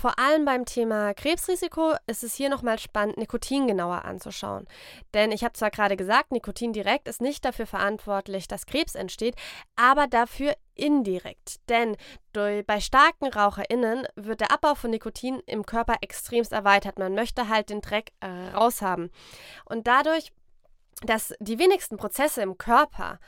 Vor 0.00 0.18
allem 0.18 0.44
beim 0.44 0.64
Thema 0.64 1.14
Krebsrisiko 1.14 1.94
ist 2.08 2.24
es 2.24 2.34
hier 2.34 2.48
nochmal 2.48 2.78
spannend, 2.78 3.16
Nikotin 3.16 3.68
genauer 3.68 4.04
anzuschauen. 4.04 4.66
Denn 5.14 5.30
ich 5.30 5.44
habe 5.44 5.54
zwar 5.54 5.70
gerade 5.70 5.96
gesagt, 5.96 6.32
Nikotin 6.32 6.72
direkt 6.72 7.06
ist 7.06 7.22
nicht 7.22 7.44
dafür 7.44 7.66
verantwortlich, 7.66 8.48
dass 8.48 8.66
Krebs 8.66 8.96
entsteht, 8.96 9.36
aber 9.76 10.08
dafür 10.08 10.54
indirekt. 10.74 11.60
Denn 11.68 11.96
durch, 12.32 12.66
bei 12.66 12.80
starken 12.80 13.28
RaucherInnen 13.28 14.06
wird 14.16 14.40
der 14.40 14.50
Abbau 14.50 14.74
von 14.74 14.90
Nikotin 14.90 15.40
im 15.46 15.64
Körper 15.64 15.96
extremst 16.00 16.52
erweitert. 16.52 16.98
Man 16.98 17.14
möchte 17.14 17.48
halt 17.48 17.70
den 17.70 17.80
Dreck 17.80 18.12
äh, 18.20 18.26
raushaben. 18.52 19.10
Und 19.64 19.86
dadurch, 19.86 20.32
dass 21.02 21.34
die 21.38 21.60
wenigsten 21.60 21.96
Prozesse 21.96 22.42
im 22.42 22.58
Körper 22.58 23.20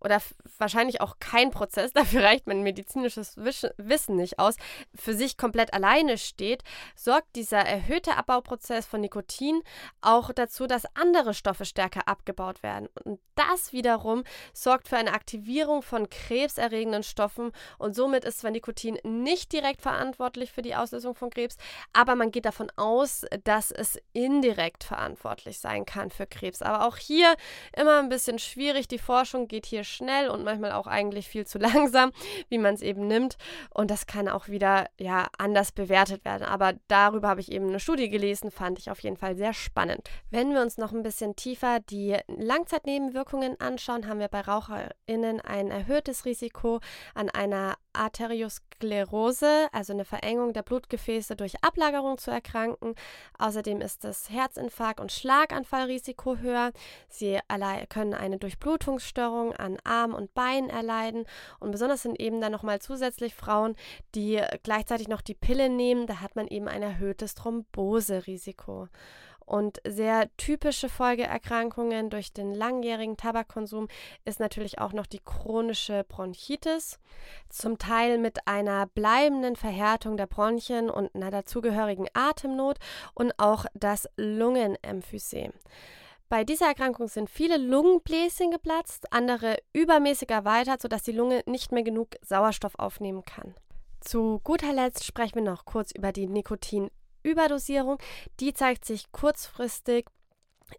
oder 0.00 0.20
wahrscheinlich 0.58 1.00
auch 1.00 1.16
kein 1.20 1.50
Prozess, 1.50 1.92
dafür 1.94 2.22
reicht 2.22 2.46
mein 2.46 2.62
medizinisches 2.62 3.36
Wissen 3.36 4.16
nicht 4.16 4.38
aus, 4.38 4.56
für 4.94 5.14
sich 5.14 5.36
komplett 5.36 5.74
alleine 5.74 6.18
steht, 6.18 6.62
sorgt 6.94 7.36
dieser 7.36 7.58
erhöhte 7.58 8.16
Abbauprozess 8.16 8.86
von 8.86 9.00
Nikotin 9.00 9.62
auch 10.00 10.32
dazu, 10.32 10.66
dass 10.66 10.84
andere 10.96 11.34
Stoffe 11.34 11.64
stärker 11.64 12.08
abgebaut 12.08 12.62
werden. 12.62 12.88
Und 13.04 13.20
das 13.34 13.72
wiederum 13.72 14.24
sorgt 14.52 14.88
für 14.88 14.96
eine 14.96 15.12
Aktivierung 15.12 15.82
von 15.82 16.08
krebserregenden 16.08 17.02
Stoffen 17.02 17.52
und 17.78 17.94
somit 17.94 18.24
ist 18.24 18.40
zwar 18.40 18.50
Nikotin 18.50 18.98
nicht 19.02 19.52
direkt 19.52 19.82
verantwortlich 19.82 20.52
für 20.52 20.62
die 20.62 20.74
Auslösung 20.74 21.14
von 21.14 21.30
Krebs, 21.30 21.56
aber 21.92 22.14
man 22.14 22.30
geht 22.30 22.44
davon 22.44 22.70
aus, 22.76 23.24
dass 23.44 23.70
es 23.70 23.98
indirekt 24.12 24.84
verantwortlich 24.84 25.58
sein 25.58 25.84
kann 25.84 26.10
für 26.10 26.26
Krebs. 26.26 26.62
Aber 26.62 26.86
auch 26.86 26.96
hier 26.96 27.34
immer 27.76 27.98
ein 27.98 28.08
bisschen 28.08 28.38
schwierig. 28.38 28.88
Die 28.88 28.98
Forschung 28.98 29.48
geht 29.48 29.66
hier 29.66 29.84
schnell 29.90 30.28
und 30.28 30.44
manchmal 30.44 30.72
auch 30.72 30.86
eigentlich 30.86 31.28
viel 31.28 31.46
zu 31.46 31.58
langsam, 31.60 32.12
wie 32.48 32.58
man 32.58 32.74
es 32.74 32.82
eben 32.82 33.06
nimmt. 33.06 33.36
Und 33.70 33.90
das 33.90 34.06
kann 34.06 34.28
auch 34.28 34.48
wieder 34.48 34.86
ja 34.98 35.28
anders 35.38 35.72
bewertet 35.72 36.24
werden. 36.24 36.44
Aber 36.44 36.74
darüber 36.88 37.28
habe 37.28 37.40
ich 37.40 37.52
eben 37.52 37.68
eine 37.68 37.80
Studie 37.80 38.08
gelesen, 38.08 38.50
fand 38.50 38.78
ich 38.78 38.90
auf 38.90 39.00
jeden 39.00 39.16
Fall 39.16 39.36
sehr 39.36 39.52
spannend. 39.52 40.08
Wenn 40.30 40.52
wir 40.52 40.60
uns 40.60 40.78
noch 40.78 40.92
ein 40.92 41.02
bisschen 41.02 41.36
tiefer 41.36 41.80
die 41.80 42.16
Langzeitnebenwirkungen 42.28 43.60
anschauen, 43.60 44.08
haben 44.08 44.20
wir 44.20 44.28
bei 44.28 44.40
RaucherInnen 44.40 45.40
ein 45.40 45.70
erhöhtes 45.70 46.24
Risiko 46.24 46.80
an 47.14 47.30
einer 47.30 47.76
Arteriosklerose, 47.92 49.68
also 49.72 49.92
eine 49.92 50.04
Verengung 50.04 50.52
der 50.52 50.62
Blutgefäße 50.62 51.36
durch 51.36 51.62
Ablagerung 51.62 52.18
zu 52.18 52.30
erkranken. 52.30 52.94
Außerdem 53.38 53.80
ist 53.80 54.04
das 54.04 54.30
Herzinfarkt- 54.30 55.00
und 55.00 55.12
Schlaganfallrisiko 55.12 56.36
höher. 56.36 56.72
Sie 57.08 57.38
können 57.88 58.14
eine 58.14 58.38
Durchblutungsstörung 58.38 59.54
an 59.54 59.78
Arm 59.84 60.14
und 60.14 60.34
Bein 60.34 60.70
erleiden. 60.70 61.24
Und 61.58 61.70
besonders 61.70 62.02
sind 62.02 62.20
eben 62.20 62.40
dann 62.40 62.52
nochmal 62.52 62.80
zusätzlich 62.80 63.34
Frauen, 63.34 63.76
die 64.14 64.40
gleichzeitig 64.62 65.08
noch 65.08 65.20
die 65.20 65.34
Pille 65.34 65.68
nehmen. 65.68 66.06
Da 66.06 66.20
hat 66.20 66.36
man 66.36 66.48
eben 66.48 66.68
ein 66.68 66.82
erhöhtes 66.82 67.34
Thromboserisiko. 67.34 68.88
Und 69.50 69.80
sehr 69.84 70.28
typische 70.36 70.88
Folgeerkrankungen 70.88 72.08
durch 72.08 72.32
den 72.32 72.54
langjährigen 72.54 73.16
Tabakkonsum 73.16 73.88
ist 74.24 74.38
natürlich 74.38 74.78
auch 74.78 74.92
noch 74.92 75.06
die 75.06 75.18
chronische 75.18 76.04
Bronchitis, 76.04 77.00
zum 77.48 77.76
Teil 77.76 78.18
mit 78.18 78.46
einer 78.46 78.86
bleibenden 78.86 79.56
Verhärtung 79.56 80.16
der 80.16 80.28
Bronchien 80.28 80.88
und 80.88 81.12
einer 81.16 81.32
dazugehörigen 81.32 82.06
Atemnot 82.14 82.78
und 83.12 83.36
auch 83.40 83.66
das 83.74 84.08
Lungenemphysem. 84.16 85.52
Bei 86.30 86.44
dieser 86.44 86.66
Erkrankung 86.66 87.08
sind 87.08 87.28
viele 87.28 87.56
Lungenbläschen 87.56 88.52
geplatzt, 88.52 89.12
andere 89.12 89.56
übermäßig 89.72 90.30
erweitert, 90.30 90.80
sodass 90.80 91.02
die 91.02 91.10
Lunge 91.10 91.42
nicht 91.44 91.72
mehr 91.72 91.82
genug 91.82 92.10
Sauerstoff 92.22 92.78
aufnehmen 92.78 93.24
kann. 93.24 93.56
Zu 94.00 94.40
guter 94.44 94.72
Letzt 94.72 95.04
sprechen 95.04 95.34
wir 95.34 95.42
noch 95.42 95.64
kurz 95.64 95.90
über 95.90 96.12
die 96.12 96.28
Nikotinüberdosierung. 96.28 97.98
Die 98.38 98.54
zeigt 98.54 98.84
sich 98.84 99.10
kurzfristig 99.10 100.06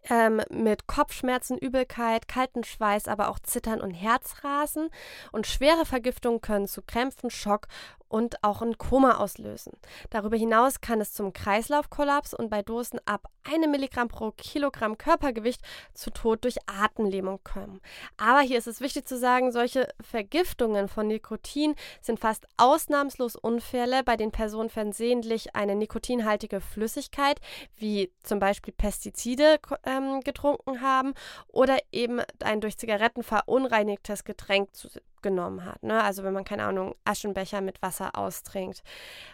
ähm, 0.08 0.40
mit 0.48 0.86
Kopfschmerzen, 0.86 1.58
Übelkeit, 1.58 2.28
kalten 2.28 2.64
Schweiß, 2.64 3.06
aber 3.06 3.28
auch 3.28 3.38
Zittern 3.38 3.82
und 3.82 3.90
Herzrasen. 3.90 4.88
Und 5.32 5.46
schwere 5.46 5.84
Vergiftungen 5.84 6.40
können 6.40 6.66
zu 6.66 6.80
Krämpfen, 6.80 7.28
Schock 7.28 7.68
und 8.12 8.44
auch 8.44 8.60
ein 8.60 8.76
Koma 8.76 9.16
auslösen. 9.16 9.72
Darüber 10.10 10.36
hinaus 10.36 10.82
kann 10.82 11.00
es 11.00 11.14
zum 11.14 11.32
Kreislaufkollaps 11.32 12.34
und 12.34 12.50
bei 12.50 12.62
Dosen 12.62 13.00
ab 13.06 13.28
1 13.44 13.66
Milligramm 13.68 14.08
pro 14.08 14.32
Kilogramm 14.32 14.98
Körpergewicht 14.98 15.62
zu 15.94 16.10
Tod 16.10 16.44
durch 16.44 16.56
Atemlähmung 16.66 17.40
kommen. 17.42 17.80
Aber 18.18 18.40
hier 18.40 18.58
ist 18.58 18.66
es 18.66 18.82
wichtig 18.82 19.08
zu 19.08 19.18
sagen, 19.18 19.50
solche 19.50 19.88
Vergiftungen 20.00 20.88
von 20.88 21.06
Nikotin 21.08 21.74
sind 22.02 22.20
fast 22.20 22.46
ausnahmslos 22.58 23.34
Unfälle, 23.34 24.04
bei 24.04 24.16
denen 24.16 24.30
Personen 24.30 24.68
versehentlich 24.68 25.56
eine 25.56 25.74
nikotinhaltige 25.74 26.60
Flüssigkeit, 26.60 27.40
wie 27.76 28.12
zum 28.22 28.38
Beispiel 28.38 28.74
Pestizide, 28.74 29.58
ähm, 29.84 30.20
getrunken 30.20 30.82
haben 30.82 31.14
oder 31.48 31.78
eben 31.92 32.20
ein 32.44 32.60
durch 32.60 32.76
Zigaretten 32.76 33.22
verunreinigtes 33.22 34.24
Getränk 34.24 34.76
zu 34.76 34.88
genommen 35.22 35.64
hat. 35.64 35.82
Ne? 35.82 36.02
Also 36.02 36.22
wenn 36.22 36.32
man, 36.32 36.44
keine 36.44 36.64
Ahnung, 36.64 36.94
Aschenbecher 37.04 37.60
mit 37.60 37.82
Wasser 37.82 38.16
austrinkt. 38.16 38.82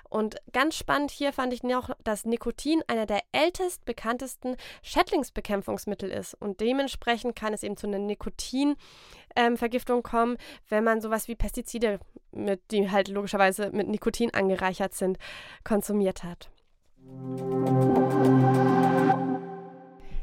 Und 0.09 0.37
ganz 0.53 0.77
spannend 0.77 1.11
hier 1.11 1.33
fand 1.33 1.53
ich 1.53 1.63
noch, 1.63 1.91
dass 2.05 2.25
Nikotin 2.25 2.83
einer 2.87 3.07
der 3.07 3.21
ältest 3.33 3.85
bekanntesten 3.85 4.57
Schädlingsbekämpfungsmittel 4.83 6.11
ist. 6.11 6.35
Und 6.35 6.61
dementsprechend 6.61 7.37
kann 7.37 7.53
es 7.53 7.63
eben 7.63 7.77
zu 7.77 7.87
einer 7.87 7.99
Nikotinvergiftung 7.99 9.99
ähm, 9.99 10.03
kommen, 10.03 10.37
wenn 10.69 10.85
man 10.85 11.01
sowas 11.01 11.29
wie 11.29 11.35
Pestizide, 11.35 12.01
mit, 12.31 12.71
die 12.71 12.91
halt 12.91 13.09
logischerweise 13.09 13.71
mit 13.71 13.89
Nikotin 13.89 14.33
angereichert 14.33 14.95
sind, 14.95 15.19
konsumiert 15.65 16.25
hat. 16.25 16.51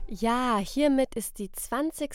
Ja, 0.08 0.58
hiermit 0.58 1.15
ist 1.15 1.39
die 1.39 1.52
20. 1.52 2.12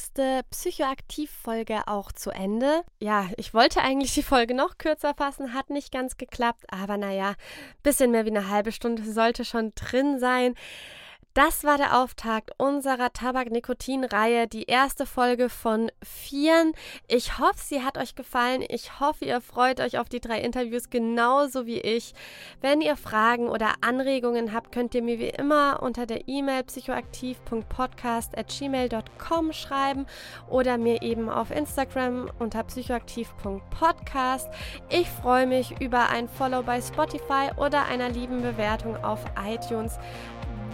Psychoaktiv-Folge 0.48 1.88
auch 1.88 2.12
zu 2.12 2.30
Ende. 2.30 2.82
Ja, 3.00 3.28
ich 3.36 3.52
wollte 3.52 3.80
eigentlich 3.80 4.14
die 4.14 4.22
Folge 4.22 4.54
noch 4.54 4.78
kürzer 4.78 5.12
fassen, 5.14 5.54
hat 5.54 5.70
nicht 5.70 5.90
ganz 5.90 6.16
geklappt, 6.16 6.66
aber 6.70 6.96
naja, 6.96 7.34
bisschen 7.82 8.12
mehr 8.12 8.24
wie 8.26 8.30
eine 8.30 8.48
halbe 8.48 8.70
Stunde 8.70 9.02
sollte 9.10 9.44
schon 9.44 9.72
drin 9.74 10.20
sein. 10.20 10.54
Das 11.42 11.64
war 11.64 11.78
der 11.78 11.98
Auftakt 11.98 12.50
unserer 12.58 13.14
Tabak-Nikotin-Reihe, 13.14 14.46
die 14.46 14.64
erste 14.64 15.06
Folge 15.06 15.48
von 15.48 15.90
vieren. 16.02 16.74
Ich 17.08 17.38
hoffe, 17.38 17.54
sie 17.56 17.82
hat 17.82 17.96
euch 17.96 18.14
gefallen. 18.14 18.62
Ich 18.68 19.00
hoffe, 19.00 19.24
ihr 19.24 19.40
freut 19.40 19.80
euch 19.80 19.96
auf 19.96 20.10
die 20.10 20.20
drei 20.20 20.42
Interviews 20.42 20.90
genauso 20.90 21.64
wie 21.64 21.80
ich. 21.80 22.12
Wenn 22.60 22.82
ihr 22.82 22.94
Fragen 22.94 23.48
oder 23.48 23.72
Anregungen 23.80 24.52
habt, 24.52 24.70
könnt 24.70 24.94
ihr 24.94 25.00
mir 25.00 25.18
wie 25.18 25.30
immer 25.30 25.82
unter 25.82 26.04
der 26.04 26.28
E-Mail 26.28 26.62
psychoaktiv.podcast.gmail.com 26.64 29.52
schreiben 29.54 30.04
oder 30.50 30.76
mir 30.76 31.00
eben 31.00 31.30
auf 31.30 31.50
Instagram 31.52 32.30
unter 32.38 32.64
psychoaktiv.podcast. 32.64 34.50
Ich 34.90 35.08
freue 35.08 35.46
mich 35.46 35.80
über 35.80 36.10
ein 36.10 36.28
Follow 36.28 36.62
bei 36.62 36.82
Spotify 36.82 37.48
oder 37.56 37.86
einer 37.86 38.10
lieben 38.10 38.42
Bewertung 38.42 39.02
auf 39.02 39.24
iTunes. 39.42 39.98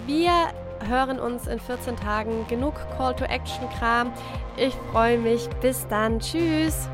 Wir 0.04 0.48
hören 0.87 1.18
uns 1.18 1.46
in 1.46 1.59
14 1.59 1.96
Tagen. 1.96 2.46
Genug 2.48 2.74
Call 2.96 3.14
to 3.14 3.24
Action 3.24 3.68
Kram. 3.78 4.12
Ich 4.56 4.74
freue 4.92 5.18
mich. 5.18 5.48
Bis 5.61 5.87
dann. 5.88 6.20
Tschüss. 6.20 6.88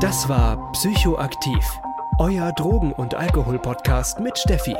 Das 0.00 0.28
war 0.28 0.72
Psychoaktiv, 0.72 1.64
euer 2.18 2.52
Drogen- 2.52 2.92
und 2.92 3.14
Alkohol-Podcast 3.14 4.18
mit 4.18 4.36
Steffi. 4.36 4.74